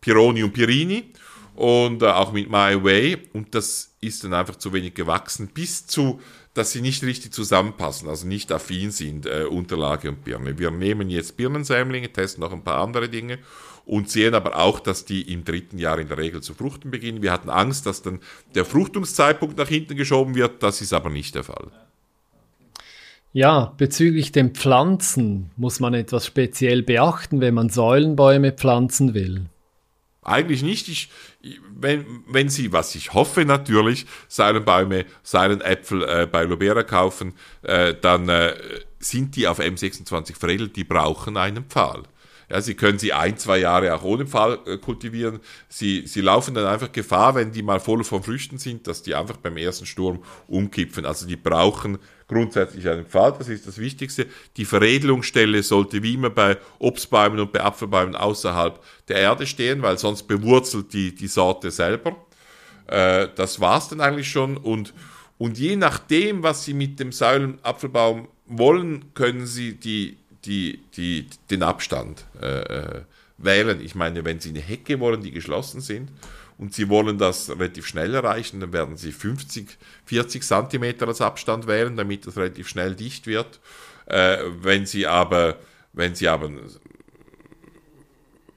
[0.00, 1.12] Pironi und Pirini
[1.60, 5.86] und äh, auch mit My Way und das ist dann einfach zu wenig gewachsen, bis
[5.86, 6.18] zu,
[6.54, 10.58] dass sie nicht richtig zusammenpassen, also nicht affin sind, äh, Unterlage und Birne.
[10.58, 13.40] Wir nehmen jetzt Birnensämlinge, testen noch ein paar andere Dinge
[13.84, 17.20] und sehen aber auch, dass die im dritten Jahr in der Regel zu fruchten beginnen.
[17.20, 18.20] Wir hatten Angst, dass dann
[18.54, 21.70] der Fruchtungszeitpunkt nach hinten geschoben wird, das ist aber nicht der Fall.
[23.34, 29.44] Ja, bezüglich den Pflanzen muss man etwas speziell beachten, wenn man Säulenbäume pflanzen will.
[30.22, 30.88] Eigentlich nicht.
[30.88, 31.10] Ich,
[31.74, 38.28] wenn, wenn Sie, was ich hoffe natürlich, Seilenbäume, Seilenäpfel äh, bei Lobera kaufen, äh, dann
[38.28, 38.54] äh,
[38.98, 42.02] sind die auf M26 veredelt, die brauchen einen Pfahl.
[42.50, 45.38] Ja, sie können sie ein, zwei Jahre auch ohne Pfahl äh, kultivieren.
[45.68, 49.14] Sie, sie laufen dann einfach Gefahr, wenn die mal voll von Früchten sind, dass die
[49.14, 51.06] einfach beim ersten Sturm umkippen.
[51.06, 51.98] Also die brauchen
[52.30, 54.26] grundsätzlich einen Pfahl, das ist das Wichtigste.
[54.56, 59.98] Die Veredelungsstelle sollte wie immer bei Obstbäumen und bei Apfelbäumen außerhalb der Erde stehen, weil
[59.98, 62.16] sonst bewurzelt die, die Sorte selber.
[62.86, 64.94] Äh, das war's dann eigentlich schon und
[65.38, 71.62] und je nachdem, was Sie mit dem Säulenapfelbaum wollen, können Sie die, die, die, den
[71.62, 73.02] Abstand äh, äh,
[73.38, 73.80] wählen.
[73.80, 76.10] Ich meine, wenn Sie eine Hecke wollen, die geschlossen sind
[76.60, 81.66] und Sie wollen das relativ schnell erreichen, dann werden Sie 50, 40 Zentimeter als Abstand
[81.66, 83.60] wählen, damit das relativ schnell dicht wird.
[84.04, 85.56] Äh, wenn Sie aber,
[85.94, 86.50] wenn Sie aber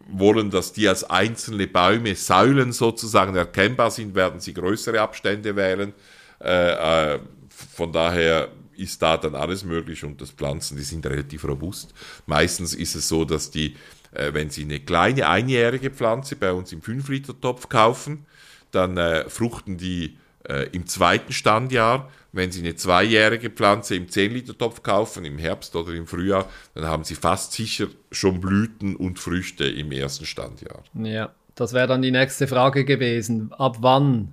[0.09, 5.93] wollen, dass die als einzelne Bäume, Säulen sozusagen erkennbar sind, werden Sie größere Abstände wählen.
[6.41, 11.45] Äh, äh, von daher ist da dann alles möglich und das Pflanzen, die sind relativ
[11.45, 11.93] robust.
[12.25, 13.77] Meistens ist es so, dass die,
[14.13, 18.26] äh, wenn sie eine kleine einjährige Pflanze bei uns im 5-Liter-Topf kaufen,
[18.71, 22.10] dann äh, fruchten die äh, im zweiten Standjahr.
[22.36, 27.04] Wenn Sie eine zweijährige Pflanze im 10-Liter-Topf kaufen, im Herbst oder im Frühjahr, dann haben
[27.04, 30.84] Sie fast sicher schon Blüten und Früchte im ersten Standjahr.
[30.95, 33.54] Ja, das wäre dann die nächste Frage gewesen.
[33.54, 34.30] Ab wann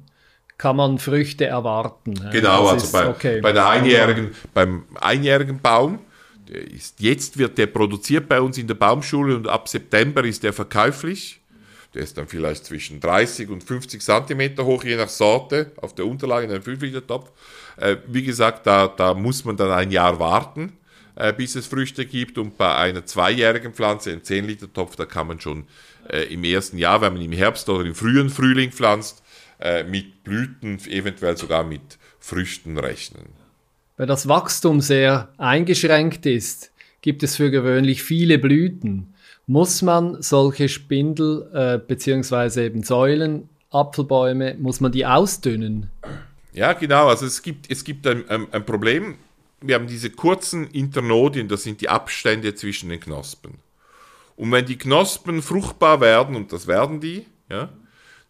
[0.57, 2.15] kann man Früchte erwarten.
[2.33, 3.41] Genau, das also bei, okay.
[3.41, 5.99] bei der einjährigen, beim einjährigen Baum,
[6.51, 10.53] ist, jetzt wird der produziert bei uns in der Baumschule und ab September ist der
[10.53, 11.41] verkäuflich.
[11.95, 16.07] Der ist dann vielleicht zwischen 30 und 50 Zentimeter hoch, je nach Sorte, auf der
[16.07, 17.31] Unterlage in einem 5-Liter-Topf.
[17.77, 20.75] Äh, wie gesagt, da, da muss man dann ein Jahr warten,
[21.17, 22.39] äh, bis es Früchte gibt.
[22.39, 25.65] Und bei einer zweijährigen Pflanze, einem 10-Liter-Topf, da kann man schon
[26.09, 29.25] äh, im ersten Jahr, wenn man im Herbst oder im frühen Frühling pflanzt,
[29.59, 33.40] äh, mit Blüten, eventuell sogar mit Früchten rechnen.
[34.01, 39.13] Weil das Wachstum sehr eingeschränkt ist, gibt es für gewöhnlich viele Blüten.
[39.47, 42.65] Muss man solche Spindel äh, bzw.
[42.65, 45.91] eben Säulen, Apfelbäume, muss man die ausdünnen?
[46.55, 47.09] Ja, genau.
[47.09, 49.17] Also es gibt, es gibt ein, ein, ein Problem.
[49.61, 53.57] Wir haben diese kurzen Internodien, das sind die Abstände zwischen den Knospen.
[54.35, 57.69] Und wenn die Knospen fruchtbar werden, und das werden die, ja,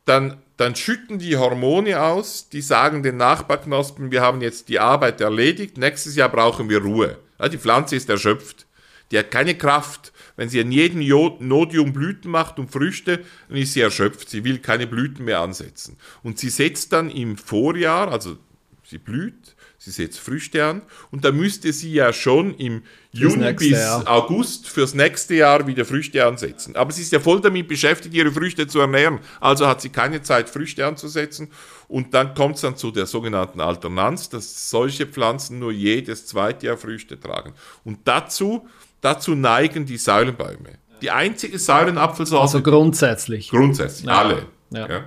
[0.05, 5.23] dann, dann schütten die Hormone aus, die sagen den Nachbarknospen, wir haben jetzt die Arbeit
[5.23, 7.19] erledigt, nächstes Jahr brauchen wir Ruhe.
[7.39, 8.67] Ja, die Pflanze ist erschöpft,
[9.11, 10.13] die hat keine Kraft.
[10.37, 14.59] Wenn sie an jedem Nodium Blüten macht und Früchte, dann ist sie erschöpft, sie will
[14.59, 15.97] keine Blüten mehr ansetzen.
[16.23, 18.37] Und sie setzt dann im Vorjahr, also
[18.85, 23.71] sie blüht, sie setzt Früchte an und da müsste sie ja schon im Juni bis
[23.71, 24.07] Jahr.
[24.07, 26.77] August fürs nächste Jahr wieder Früchte ansetzen.
[26.77, 29.21] Aber sie ist ja voll damit beschäftigt, ihre Früchte zu ernähren.
[29.41, 31.49] Also hat sie keine Zeit, Früchte anzusetzen.
[31.89, 36.67] Und dann kommt es dann zu der sogenannten Alternanz, dass solche Pflanzen nur jedes zweite
[36.67, 37.55] Jahr Früchte tragen.
[37.83, 38.69] Und dazu,
[39.01, 40.79] dazu neigen die Säulenbäume.
[41.01, 42.43] Die einzige Säulenapfelsorte.
[42.43, 43.49] Also grundsätzlich.
[43.49, 44.19] Grundsätzlich, ja.
[44.19, 44.47] alle.
[44.71, 44.89] Ja.
[44.89, 45.05] Ja.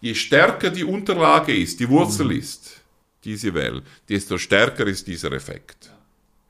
[0.00, 2.38] Je stärker die Unterlage ist, die Wurzel mhm.
[2.38, 2.65] ist,
[3.26, 5.90] die sie wählen, desto stärker ist dieser Effekt.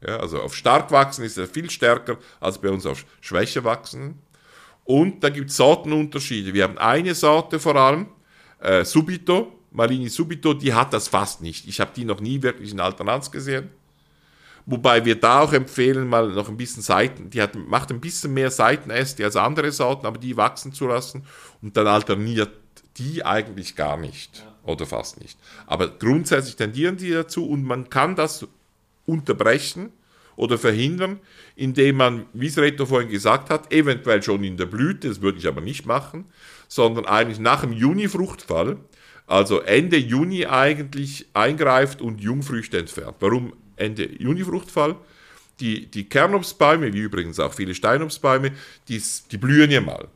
[0.07, 4.19] Ja, also auf stark wachsen ist er viel stärker als bei uns auf schwächer wachsen.
[4.85, 6.53] Und da gibt es Sortenunterschiede.
[6.53, 8.07] Wir haben eine Sorte vor allem,
[8.61, 11.67] äh, Subito, Malini Subito, die hat das fast nicht.
[11.67, 13.71] Ich habe die noch nie wirklich in Alternanz gesehen.
[14.67, 18.35] Wobei wir da auch empfehlen, mal noch ein bisschen Seiten, die hat, macht ein bisschen
[18.35, 21.25] mehr Seitenäste als andere Sorten, aber die wachsen zu lassen
[21.63, 22.51] und dann alterniert
[22.97, 24.39] die eigentlich gar nicht.
[24.39, 25.39] Ja oder fast nicht.
[25.67, 28.47] Aber grundsätzlich tendieren die dazu und man kann das
[29.07, 29.93] unterbrechen
[30.37, 31.21] oder verhindern,
[31.55, 35.39] indem man, wie es Reto vorhin gesagt hat, eventuell schon in der Blüte, das würde
[35.39, 36.27] ich aber nicht machen,
[36.69, 38.77] sondern eigentlich nach dem Juni-Fruchtfall,
[39.27, 43.17] also Ende Juni eigentlich eingreift und Jungfrüchte entfernt.
[43.21, 44.97] Warum Ende Juni-Fruchtfall?
[45.59, 48.53] Die, die Kernobstbäume, wie übrigens auch viele Steinobstbäume,
[48.89, 50.09] die, die blühen ja mal.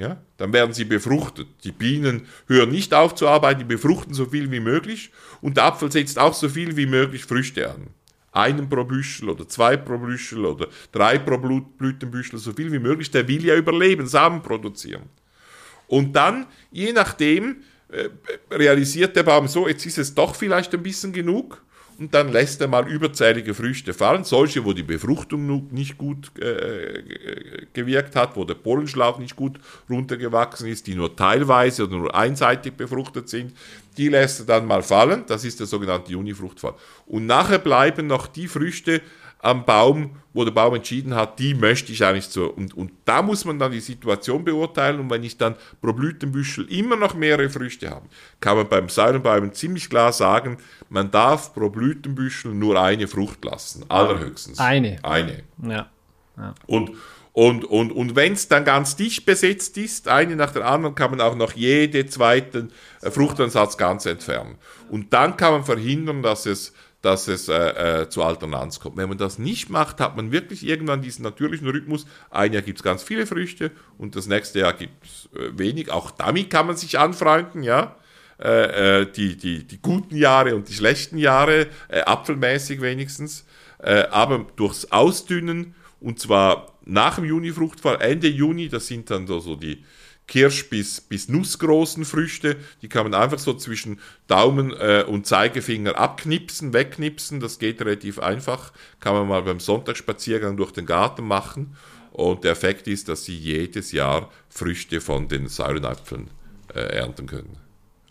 [0.00, 1.46] Ja, dann werden sie befruchtet.
[1.62, 5.10] Die Bienen hören nicht auf zu arbeiten, die befruchten so viel wie möglich
[5.42, 7.88] und der Apfel setzt auch so viel wie möglich Früchte an.
[8.32, 13.10] Einen pro Büschel oder zwei pro Büschel oder drei pro Blütenbüschel, so viel wie möglich.
[13.10, 15.02] Der will ja überleben, Samen produzieren.
[15.86, 17.56] Und dann, je nachdem,
[17.88, 18.08] äh,
[18.50, 21.62] realisiert der Baum so, jetzt ist es doch vielleicht ein bisschen genug
[22.00, 27.02] und dann lässt er mal überzählige Früchte fallen, solche, wo die Befruchtung nicht gut äh,
[27.74, 32.72] gewirkt hat, wo der Pollenschlauch nicht gut runtergewachsen ist, die nur teilweise oder nur einseitig
[32.72, 33.52] befruchtet sind,
[33.98, 36.74] die lässt er dann mal fallen, das ist der sogenannte Junifruchtfall.
[37.06, 39.02] Und nachher bleiben noch die Früchte,
[39.42, 42.46] am Baum, wo der Baum entschieden hat, die möchte ich eigentlich so.
[42.46, 45.00] Und, und da muss man dann die Situation beurteilen.
[45.00, 48.06] Und wenn ich dann pro Blütenbüschel immer noch mehrere Früchte habe,
[48.38, 53.84] kann man beim Säulenbaum ziemlich klar sagen, man darf pro Blütenbüschel nur eine Frucht lassen.
[53.88, 54.58] Allerhöchstens.
[54.58, 54.98] Eine.
[55.02, 55.42] Eine.
[55.62, 55.90] Ja.
[56.36, 56.54] ja.
[56.66, 56.92] Und
[57.32, 61.12] und, und, und wenn es dann ganz dicht besetzt ist, eine nach der anderen, kann
[61.12, 62.72] man auch noch jede zweiten
[63.02, 64.56] äh, Fruchtansatz ganz entfernen.
[64.90, 68.96] Und dann kann man verhindern, dass es dass es äh, äh, zu Alternanz kommt.
[68.96, 72.06] Wenn man das nicht macht, hat man wirklich irgendwann diesen natürlichen Rhythmus.
[72.30, 75.90] Ein Jahr gibt es ganz viele Früchte und das nächste Jahr gibt es äh, wenig.
[75.90, 77.96] Auch damit kann man sich anfreunden, ja.
[78.38, 83.44] Äh, äh, die, die, die guten Jahre und die schlechten Jahre, äh, apfelmäßig wenigstens.
[84.10, 89.56] aber durchs Ausdünnen und zwar nach dem Junifruchtfall, Ende Juni, das sind dann so, so
[89.56, 89.84] die,
[90.30, 92.56] Kirsch- bis, bis Nussgroßen Früchte.
[92.82, 97.40] Die kann man einfach so zwischen Daumen äh, und Zeigefinger abknipsen, wegknipsen.
[97.40, 98.72] Das geht relativ einfach.
[99.00, 101.76] Kann man mal beim Sonntagsspaziergang durch den Garten machen.
[102.12, 106.28] Und der Effekt ist, dass Sie jedes Jahr Früchte von den Säulenapfeln
[106.72, 107.56] äh, ernten können.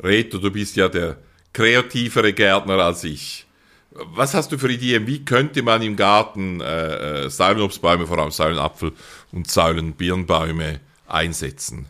[0.02, 1.18] Reto, du bist ja der
[1.54, 3.46] kreativere Gärtner als ich.
[3.92, 5.08] Was hast du für Ideen?
[5.08, 8.92] Wie könnte man im Garten äh, äh Säulenobstbäume, vor allem Säulenapfel
[9.32, 11.88] und Säulenbirnbäume einsetzen?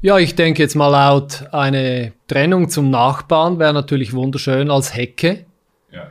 [0.00, 5.44] Ja, ich denke jetzt mal laut, eine Trennung zum Nachbarn wäre natürlich wunderschön als Hecke.
[5.92, 6.08] Ja.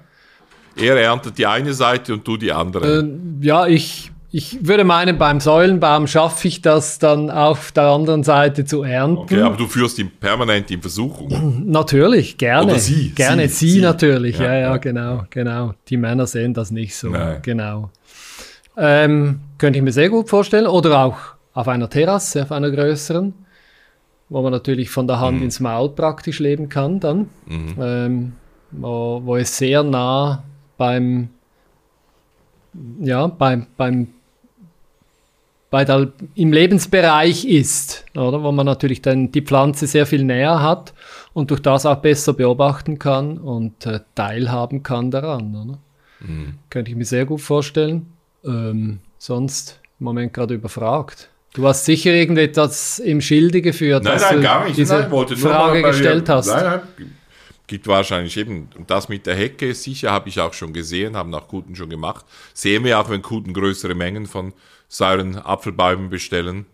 [0.76, 3.00] Er erntet die eine Seite und du die andere.
[3.00, 3.10] Äh,
[3.42, 8.64] ja, ich, ich würde meinen, beim Säulenbaum schaffe ich das dann auf der anderen Seite
[8.64, 9.18] zu ernten.
[9.18, 11.64] Okay, aber du führst ihn permanent in Versuchung.
[11.66, 12.72] Natürlich, gerne.
[12.72, 13.10] Oder sie.
[13.10, 13.82] Gerne, sie, sie, sie.
[13.82, 14.40] natürlich.
[14.40, 15.74] Ja, ja, ja, genau, genau.
[15.90, 17.10] Die Männer sehen das nicht so.
[17.10, 17.40] Nein.
[17.42, 17.90] Genau.
[18.78, 20.66] Ähm, könnte ich mir sehr gut vorstellen.
[20.66, 21.18] Oder auch
[21.54, 23.34] auf einer Terrasse, auf einer größeren,
[24.32, 25.44] wo man natürlich von der Hand mhm.
[25.44, 27.30] ins Maul praktisch leben kann dann.
[27.46, 27.76] Mhm.
[27.80, 28.34] Ähm,
[28.72, 30.44] wo, wo es sehr nah
[30.78, 31.30] beim
[33.02, 34.08] ja, beim, beim
[35.70, 38.42] bei der, im Lebensbereich ist, oder?
[38.44, 40.94] Wo man natürlich dann die Pflanze sehr viel näher hat
[41.34, 45.80] und durch das auch besser beobachten kann und äh, teilhaben kann daran, oder?
[46.22, 46.56] Mhm.
[46.70, 48.08] Könnte ich mir sehr gut vorstellen.
[48.46, 51.31] Ähm, sonst im Moment gerade überfragt.
[51.54, 54.78] Du hast sicher irgendetwas im Schilde geführt, nein, nein, gar nicht.
[54.78, 56.48] diese nein, Frage gestellt hast.
[56.48, 56.82] Nein, nein,
[57.72, 61.34] gibt wahrscheinlich eben, und das mit der Hecke, sicher habe ich auch schon gesehen, haben
[61.34, 62.26] auch Kuten schon gemacht.
[62.54, 64.54] Sehen wir auch, wenn Kuten größere Mengen von
[64.90, 66.66] Säuren Apfelbäumen bestellen.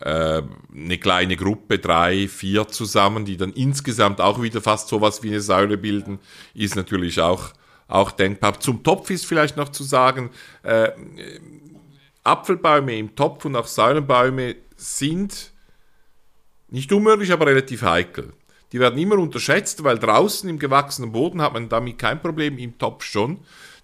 [0.00, 5.30] Äh, eine kleine Gruppe, drei, vier zusammen, die dann insgesamt auch wieder fast sowas wie
[5.30, 6.20] eine Säule bilden,
[6.54, 7.52] ist natürlich auch,
[7.88, 8.60] auch denkbar.
[8.60, 10.30] Zum Topf ist vielleicht noch zu sagen,
[10.62, 10.90] äh,
[12.28, 15.52] Apfelbäume im Topf und auch Säulenbäume sind
[16.68, 18.32] nicht unmöglich, aber relativ heikel.
[18.72, 22.76] Die werden immer unterschätzt, weil draußen im gewachsenen Boden hat man damit kein Problem, im
[22.78, 23.38] Topf schon.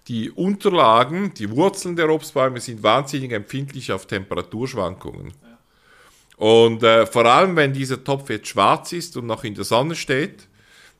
[0.07, 5.33] Die Unterlagen, die Wurzeln der Obstbäume sind wahnsinnig empfindlich auf Temperaturschwankungen.
[6.37, 9.95] Und äh, vor allem, wenn dieser Topf jetzt schwarz ist und noch in der Sonne
[9.95, 10.47] steht,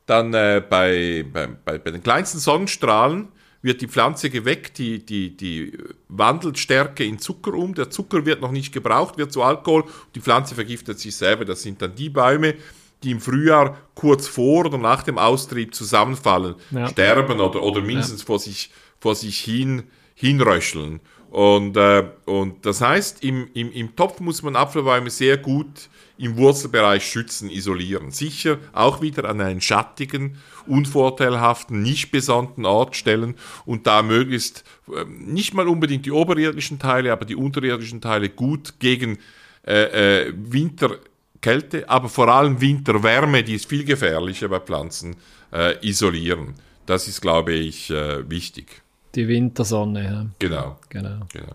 [0.06, 3.28] dann äh, bei, bei, bei, bei den kleinsten Sonnenstrahlen
[3.62, 5.76] wird die Pflanze geweckt, die, die, die
[6.08, 10.20] wandelt Stärke in Zucker um, der Zucker wird noch nicht gebraucht, wird zu Alkohol, die
[10.20, 11.44] Pflanze vergiftet sich selber.
[11.44, 12.54] Das sind dann die Bäume,
[13.02, 16.88] die im Frühjahr kurz vor oder nach dem Austrieb zusammenfallen, ja.
[16.88, 18.26] sterben oder, oder mindestens ja.
[18.26, 21.00] vor, sich, vor sich hin, hinröcheln.
[21.30, 26.36] Und, äh, und das heißt, im, im, im Topf muss man Apfelbäume sehr gut im
[26.36, 28.10] Wurzelbereich schützen, isolieren.
[28.10, 33.34] Sicher auch wieder an einen schattigen, unvorteilhaften, nicht besonnten Ort stellen
[33.66, 38.74] und da möglichst äh, nicht mal unbedingt die oberirdischen Teile, aber die unterirdischen Teile gut
[38.78, 39.18] gegen
[39.66, 40.98] äh, äh, Winter
[41.40, 45.16] Kälte, aber vor allem Winterwärme, die ist viel gefährlicher bei Pflanzen,
[45.52, 46.54] äh, isolieren.
[46.86, 48.82] Das ist, glaube ich, äh, wichtig.
[49.16, 50.26] Die Wintersonne, ja.
[50.38, 50.76] Genau.
[50.88, 51.26] genau.
[51.32, 51.54] genau.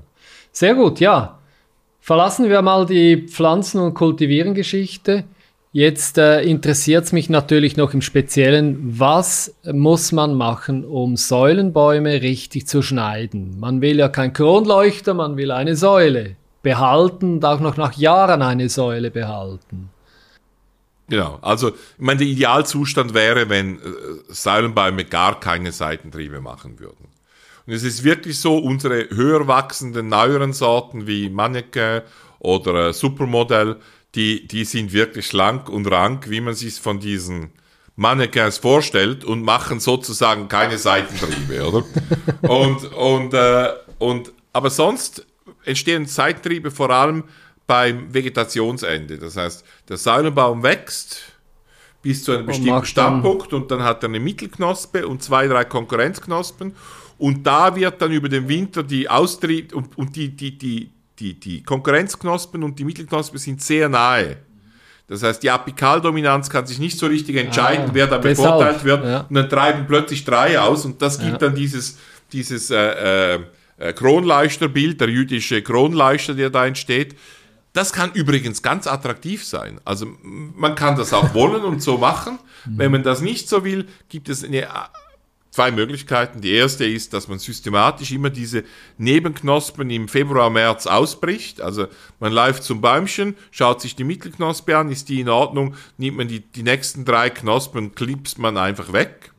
[0.51, 1.37] Sehr gut, ja.
[2.01, 5.23] Verlassen wir mal die Pflanzen- und Kultivieren-Geschichte.
[5.73, 12.21] Jetzt äh, interessiert es mich natürlich noch im Speziellen, was muss man machen, um Säulenbäume
[12.21, 13.57] richtig zu schneiden?
[13.59, 18.41] Man will ja kein Kronleuchter, man will eine Säule behalten und auch noch nach Jahren
[18.41, 19.89] eine Säule behalten.
[21.07, 23.81] Genau, also ich meine, der Idealzustand wäre, wenn äh,
[24.27, 27.10] Säulenbäume gar keine Seitentriebe machen würden.
[27.65, 32.01] Und es ist wirklich so, unsere höher wachsenden, neueren Sorten wie Mannequin
[32.39, 33.77] oder äh, Supermodell,
[34.15, 37.51] die, die sind wirklich schlank und rank, wie man sich von diesen
[37.95, 41.85] Mannequins vorstellt und machen sozusagen keine Seitentriebe, oder?
[42.49, 43.69] und, und, äh,
[43.99, 45.25] und, aber sonst
[45.63, 47.23] entstehen Seitentriebe vor allem
[47.67, 49.17] beim Vegetationsende.
[49.17, 51.21] Das heißt, der Säulenbaum wächst
[52.01, 56.75] bis zu einem bestimmten Standpunkt und dann hat er eine Mittelknospe und zwei, drei Konkurrenzknospen
[57.21, 61.39] und da wird dann über den Winter die Austrieb und, und die, die, die, die,
[61.39, 64.37] die Konkurrenzknospen und die Mittelknospe sind sehr nahe.
[65.07, 69.05] Das heißt, die Apikaldominanz kann sich nicht so richtig entscheiden, ah, wer da bevorteilt wird.
[69.05, 69.19] Ja.
[69.29, 71.37] Und dann treiben plötzlich drei aus und das gibt ja.
[71.37, 71.99] dann dieses,
[72.33, 73.39] dieses äh, äh,
[73.77, 77.15] äh, Kronleuchterbild, der jüdische Kronleuchter, der da entsteht.
[77.73, 79.79] Das kann übrigens ganz attraktiv sein.
[79.85, 82.39] Also man kann das auch wollen und so machen.
[82.65, 84.67] Wenn man das nicht so will, gibt es eine,
[85.51, 86.41] zwei Möglichkeiten.
[86.41, 88.63] Die erste ist, dass man systematisch immer diese
[88.97, 91.61] Nebenknospen im Februar, März ausbricht.
[91.61, 91.87] Also
[92.19, 96.27] man läuft zum Bäumchen, schaut sich die Mittelknospe an, ist die in Ordnung, nimmt man
[96.27, 99.31] die, die nächsten drei Knospen, klipst man einfach weg.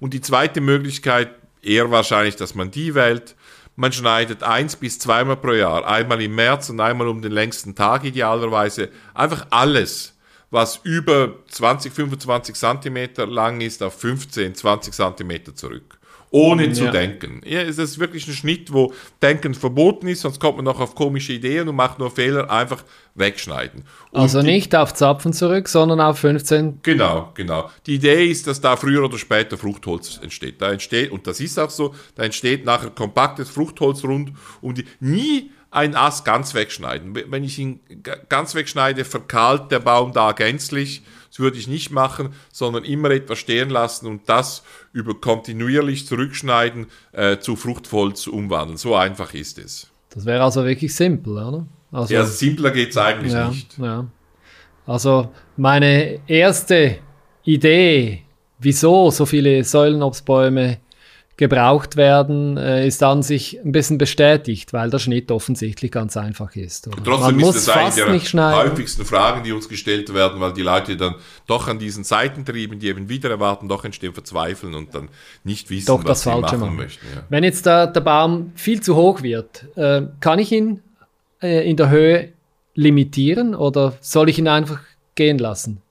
[0.00, 1.30] Und die zweite Möglichkeit,
[1.62, 3.36] eher wahrscheinlich, dass man die wählt,
[3.76, 7.74] man schneidet eins bis zweimal pro Jahr, einmal im März und einmal um den längsten
[7.76, 10.17] Tag idealerweise, einfach alles,
[10.50, 15.98] was über 20, 25 Zentimeter lang ist, auf 15, 20 Zentimeter zurück
[16.30, 16.72] ohne ja.
[16.72, 17.40] zu denken.
[17.44, 20.94] Ja, es ist wirklich ein Schnitt, wo Denken verboten ist, sonst kommt man noch auf
[20.94, 23.84] komische Ideen und macht nur Fehler, einfach wegschneiden.
[24.10, 26.80] Und also nicht auf Zapfen zurück, sondern auf 15.
[26.82, 27.70] Genau, genau.
[27.86, 30.60] Die Idee ist, dass da früher oder später Fruchtholz entsteht.
[30.60, 34.84] Da entsteht, und das ist auch so, da entsteht nachher kompaktes Fruchtholz rund um die,
[35.00, 37.14] nie ein Ast ganz wegschneiden.
[37.14, 37.80] Wenn ich ihn
[38.28, 43.38] ganz wegschneide, verkahlt der Baum da gänzlich das würde ich nicht machen, sondern immer etwas
[43.38, 44.62] stehen lassen und das
[44.92, 48.76] über kontinuierlich zurückschneiden äh, zu Fruchtholz umwandeln.
[48.76, 49.88] So einfach ist es.
[50.10, 51.66] Das wäre also wirklich simpel, oder?
[51.92, 53.78] Also, ja, simpler geht es eigentlich ja, nicht.
[53.78, 54.06] Ja.
[54.86, 56.98] Also meine erste
[57.44, 58.22] Idee,
[58.58, 60.78] wieso so viele Säulenobstbäume
[61.38, 66.56] gebraucht werden, äh, ist an sich ein bisschen bestätigt, weil der Schnitt offensichtlich ganz einfach
[66.56, 66.88] ist.
[66.88, 66.96] Oder?
[67.02, 70.96] Trotzdem Man ist das eine der häufigsten Fragen, die uns gestellt werden, weil die Leute
[70.96, 71.14] dann
[71.46, 75.10] doch an diesen Seitentrieben, die eben wieder erwarten, doch entstehen, verzweifeln und dann
[75.44, 77.06] nicht wissen, doch was sie machen, machen möchten.
[77.14, 77.22] Ja.
[77.28, 80.82] Wenn jetzt der, der Baum viel zu hoch wird, äh, kann ich ihn
[81.40, 82.32] äh, in der Höhe
[82.74, 84.80] limitieren oder soll ich ihn einfach
[85.14, 85.82] gehen lassen?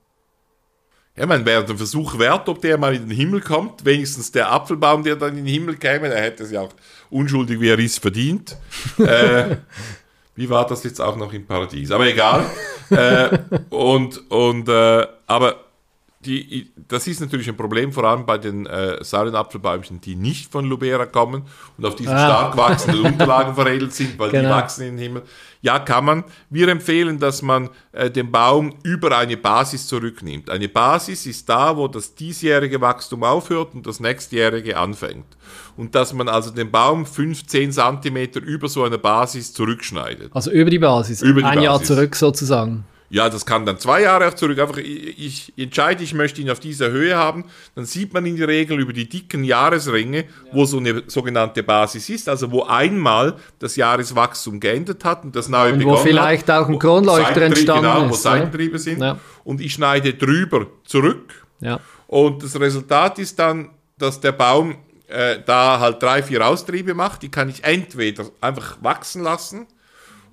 [1.17, 3.83] Ja, man wäre der Versuch wert, ob der mal in den Himmel kommt.
[3.83, 6.73] Wenigstens der Apfelbaum, der dann in den Himmel käme, der hätte es ja auch
[7.09, 8.55] unschuldig wie er ist verdient.
[8.99, 9.57] äh,
[10.35, 11.89] wie war das jetzt auch noch im Paradies?
[11.89, 12.45] Aber egal.
[12.91, 13.35] äh,
[13.71, 15.55] und, und, äh, aber
[16.23, 20.65] die, das ist natürlich ein Problem, vor allem bei den äh, Säulenapfelbäumchen, die nicht von
[20.65, 21.43] Lubera kommen
[21.77, 22.25] und auf diesen ah.
[22.25, 24.49] stark wachsenden Unterlagen veredelt sind, weil genau.
[24.49, 25.23] die wachsen in den Himmel.
[25.61, 26.23] Ja, kann man.
[26.49, 30.49] Wir empfehlen, dass man äh, den Baum über eine Basis zurücknimmt.
[30.49, 35.25] Eine Basis ist da, wo das diesjährige Wachstum aufhört und das nächstjährige anfängt.
[35.75, 40.31] Und dass man also den Baum 15 Zentimeter über so eine Basis zurückschneidet.
[40.33, 41.63] Also über die Basis, über die ein Basis.
[41.63, 42.85] Jahr zurück sozusagen.
[43.09, 44.59] Ja, das kann dann zwei Jahre auch zurück.
[44.59, 47.45] Einfach, ich, entscheide, ich möchte ihn auf dieser Höhe haben.
[47.75, 52.09] Dann sieht man in der Regel über die dicken Jahresringe, wo so eine sogenannte Basis
[52.09, 56.49] ist, also wo einmal das Jahreswachstum geendet hat und das neue und begonnen wo vielleicht
[56.49, 58.09] hat, auch ein Kronleuchter entstanden genau, ist.
[58.09, 59.01] Wo Seitentriebe sind.
[59.01, 59.17] Ja.
[59.45, 61.45] Und ich schneide drüber zurück.
[61.61, 61.79] Ja.
[62.07, 64.75] Und das Resultat ist dann, dass der Baum
[65.07, 67.23] äh, da halt drei, vier Austriebe macht.
[67.23, 69.67] Die kann ich entweder einfach wachsen lassen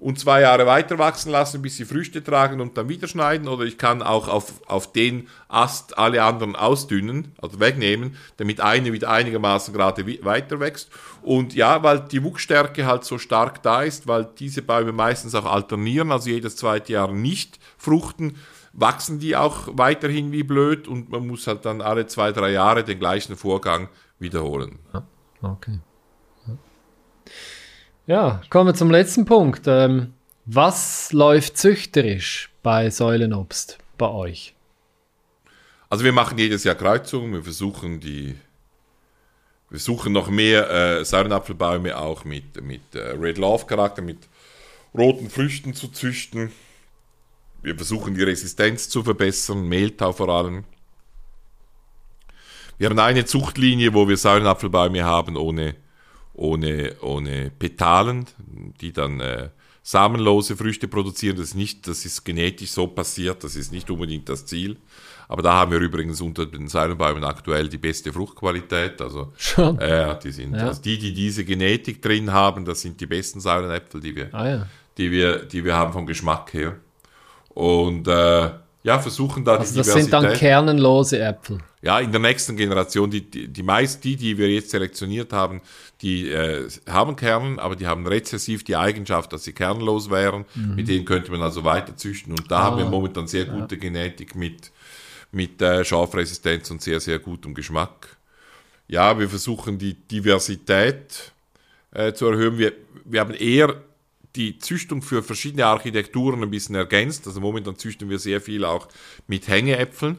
[0.01, 3.49] und zwei Jahre weiter wachsen lassen, bis sie Früchte tragen und dann wieder schneiden.
[3.49, 8.93] Oder ich kann auch auf, auf den Ast alle anderen ausdünnen, also wegnehmen, damit eine
[8.93, 10.91] wieder einigermaßen gerade weiter wächst.
[11.23, 15.47] Und ja, weil die Wuchsstärke halt so stark da ist, weil diese Bäume meistens auch
[15.47, 18.37] alternieren, also jedes zweite Jahr nicht fruchten,
[18.75, 22.85] wachsen die auch weiterhin wie blöd und man muss halt dann alle zwei, drei Jahre
[22.85, 23.89] den gleichen Vorgang
[24.19, 24.81] wiederholen.
[25.41, 25.79] Okay.
[28.07, 29.63] Ja, kommen wir zum letzten Punkt.
[29.67, 30.13] Ähm,
[30.45, 34.55] was läuft züchterisch bei Säulenobst bei euch?
[35.89, 38.35] Also wir machen jedes Jahr Kreuzungen, wir versuchen die,
[39.71, 44.19] wir suchen noch mehr äh, Säulenapfelbäume auch mit, mit äh, Red Love Charakter, mit
[44.93, 46.53] roten Früchten zu züchten.
[47.63, 50.65] Wir versuchen die Resistenz zu verbessern, Mehltau vor allem.
[52.77, 55.75] Wir haben eine Zuchtlinie, wo wir Säulenapfelbäume haben ohne
[56.35, 58.27] ohne, ohne Petalen,
[58.81, 59.49] die dann äh,
[59.83, 61.37] samenlose Früchte produzieren.
[61.37, 64.77] Das ist nicht, das ist genetisch so passiert, das ist nicht unbedingt das Ziel.
[65.29, 69.01] Aber da haben wir übrigens unter den Seilenbäumen aktuell die beste Fruchtqualität.
[69.01, 69.79] Also Schon.
[69.79, 70.69] Äh, die sind ja.
[70.69, 74.49] also die, die diese Genetik drin haben, das sind die besten Säulenäpfel, die wir, ah,
[74.49, 74.67] ja.
[74.99, 76.77] die wir, die wir haben vom Geschmack her.
[77.49, 78.51] Und äh,
[78.85, 80.13] ja, versuchen da also die das Diversität.
[80.13, 81.59] Das sind dann kernenlose Äpfel.
[81.81, 85.63] Ja, in der nächsten Generation, die, die, die meist die, die wir jetzt selektioniert haben,
[86.03, 90.45] die äh, haben Kernen, aber die haben rezessiv die Eigenschaft, dass sie kernlos wären.
[90.55, 90.75] Mhm.
[90.75, 92.33] Mit denen könnte man also weiter züchten.
[92.33, 93.81] Und da ah, haben wir momentan sehr gute ja.
[93.81, 94.71] Genetik mit,
[95.33, 98.19] mit äh, Schafresistenz und sehr, sehr gutem Geschmack.
[98.87, 101.33] Ja, wir versuchen die Diversität
[101.91, 102.59] äh, zu erhöhen.
[102.59, 102.73] Wir,
[103.07, 103.77] wir haben eher
[104.37, 107.27] die Züchtung für verschiedene Architekturen ein bisschen ergänzt.
[107.27, 108.89] Also momentan züchten wir sehr viel auch
[109.27, 110.19] mit Hängeäpfeln,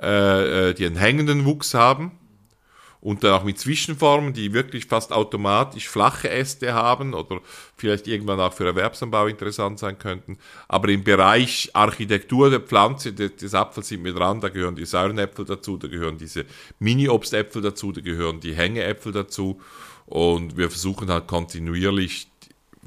[0.00, 2.12] äh, äh, die einen hängenden Wuchs haben.
[3.02, 7.40] Und dann auch mit Zwischenformen, die wirklich fast automatisch flache Äste haben oder
[7.74, 10.36] vielleicht irgendwann auch für Erwerbsanbau interessant sein könnten.
[10.68, 15.46] Aber im Bereich Architektur der Pflanze, des, Apfels sind wir dran, da gehören die Säurenäpfel
[15.46, 16.44] dazu, da gehören diese
[16.78, 19.62] Mini-Obstäpfel dazu, da gehören die Hängeäpfel dazu.
[20.04, 22.29] Und wir versuchen halt kontinuierlich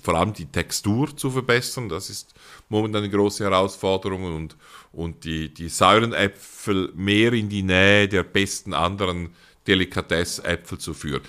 [0.03, 1.89] vor allem die Textur zu verbessern.
[1.89, 2.33] Das ist
[2.69, 4.57] momentan eine große Herausforderung und,
[4.91, 9.29] und die, die Säurenäpfel mehr in die Nähe der besten anderen
[9.65, 11.21] Delikatessäpfel zu führen.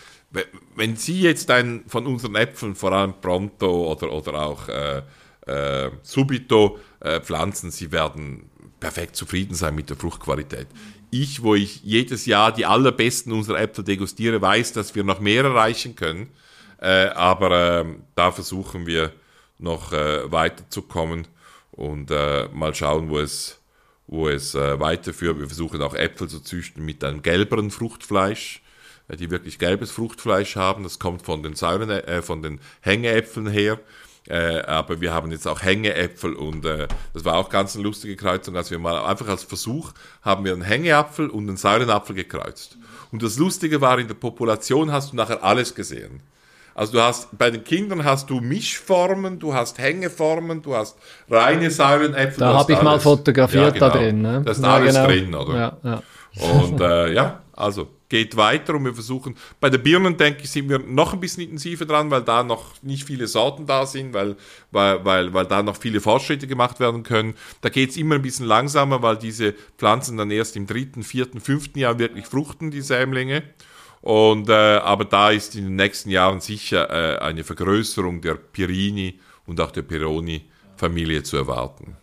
[0.75, 5.03] Wenn Sie jetzt einen von unseren Äpfeln, vor allem Pronto oder, oder auch äh,
[5.47, 8.51] äh, Subito, äh, pflanzen, Sie werden
[8.81, 10.67] perfekt zufrieden sein mit der Fruchtqualität.
[11.13, 15.45] Ich, wo ich jedes Jahr die allerbesten unserer Äpfel degustiere, weiß, dass wir noch mehr
[15.45, 16.29] erreichen können
[16.85, 19.13] äh, aber äh, da versuchen wir
[19.59, 21.27] noch äh, weiterzukommen
[21.73, 23.59] und äh, mal schauen, wo es,
[24.07, 25.39] wo es äh, weiterführt.
[25.39, 28.63] Wir versuchen auch Äpfel zu züchten mit einem gelberen Fruchtfleisch,
[29.09, 30.83] äh, die wirklich gelbes Fruchtfleisch haben.
[30.83, 33.81] Das kommt von den, Säuren, äh, von den Hängeäpfeln her.
[34.29, 38.17] Äh, aber wir haben jetzt auch Hängeäpfel und äh, das war auch ganz eine lustige
[38.17, 42.77] Kreuzung, als wir mal einfach als Versuch haben wir einen Hängeapfel und einen Säurenapfel gekreuzt.
[43.11, 46.21] Und das Lustige war, in der Population hast du nachher alles gesehen.
[46.75, 50.97] Also du hast bei den Kindern hast du Mischformen, du hast Hängeformen, du hast
[51.31, 52.41] reine Säulenäpfel.
[52.41, 52.85] Da habe ich alles.
[52.85, 53.89] mal fotografiert ja, genau.
[53.89, 54.23] da drin.
[54.23, 54.43] Ne?
[54.45, 55.07] Da ist ja, alles genau.
[55.07, 55.79] drin, oder?
[55.83, 56.03] Ja.
[56.41, 60.69] Und äh, ja, also geht weiter und wir versuchen, bei den Birnen denke ich, sind
[60.69, 64.37] wir noch ein bisschen intensiver dran, weil da noch nicht viele Sorten da sind, weil,
[64.71, 67.35] weil, weil, weil da noch viele Fortschritte gemacht werden können.
[67.61, 71.41] Da geht es immer ein bisschen langsamer, weil diese Pflanzen dann erst im dritten, vierten,
[71.41, 73.43] fünften Jahr wirklich fruchten, die Sämlinge.
[74.05, 79.19] Und, äh, aber da ist in den nächsten Jahren sicher äh, eine Vergrößerung der Pirini
[79.47, 81.97] und auch der Pironi-Familie zu erwarten.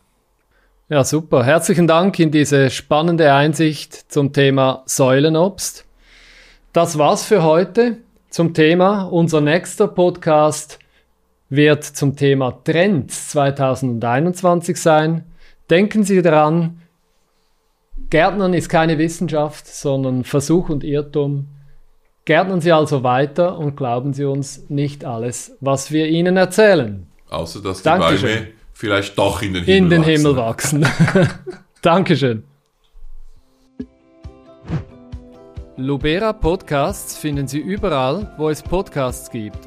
[0.90, 1.44] Ja, super.
[1.44, 5.86] Herzlichen Dank in diese spannende Einsicht zum Thema Säulenobst.
[6.74, 7.98] Das war's für heute
[8.32, 9.04] zum Thema.
[9.04, 10.80] Unser nächster Podcast
[11.50, 15.26] wird zum Thema Trends 2021 sein.
[15.70, 16.82] Denken Sie daran,
[18.10, 21.46] Gärtnern ist keine Wissenschaft, sondern Versuch und Irrtum.
[22.26, 27.08] Gärtnern Sie also weiter und glauben Sie uns nicht alles, was wir Ihnen erzählen.
[27.30, 28.36] Außer dass die Dankeschön.
[28.36, 30.02] Bäume vielleicht doch in den Himmel in den
[30.38, 30.86] wachsen.
[30.86, 31.38] Himmel wachsen.
[31.82, 32.44] Dankeschön.
[35.78, 39.58] Lubera Podcasts finden Sie überall, wo es Podcasts gibt,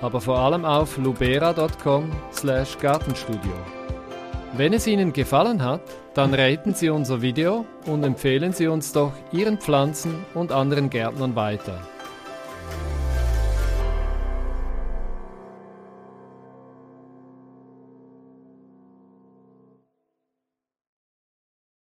[0.00, 3.52] aber vor allem auf lubera.com/gartenstudio.
[4.56, 5.80] Wenn es Ihnen gefallen hat,
[6.14, 11.34] dann raten Sie unser Video und empfehlen Sie uns doch Ihren Pflanzen und anderen Gärtnern
[11.34, 11.80] weiter.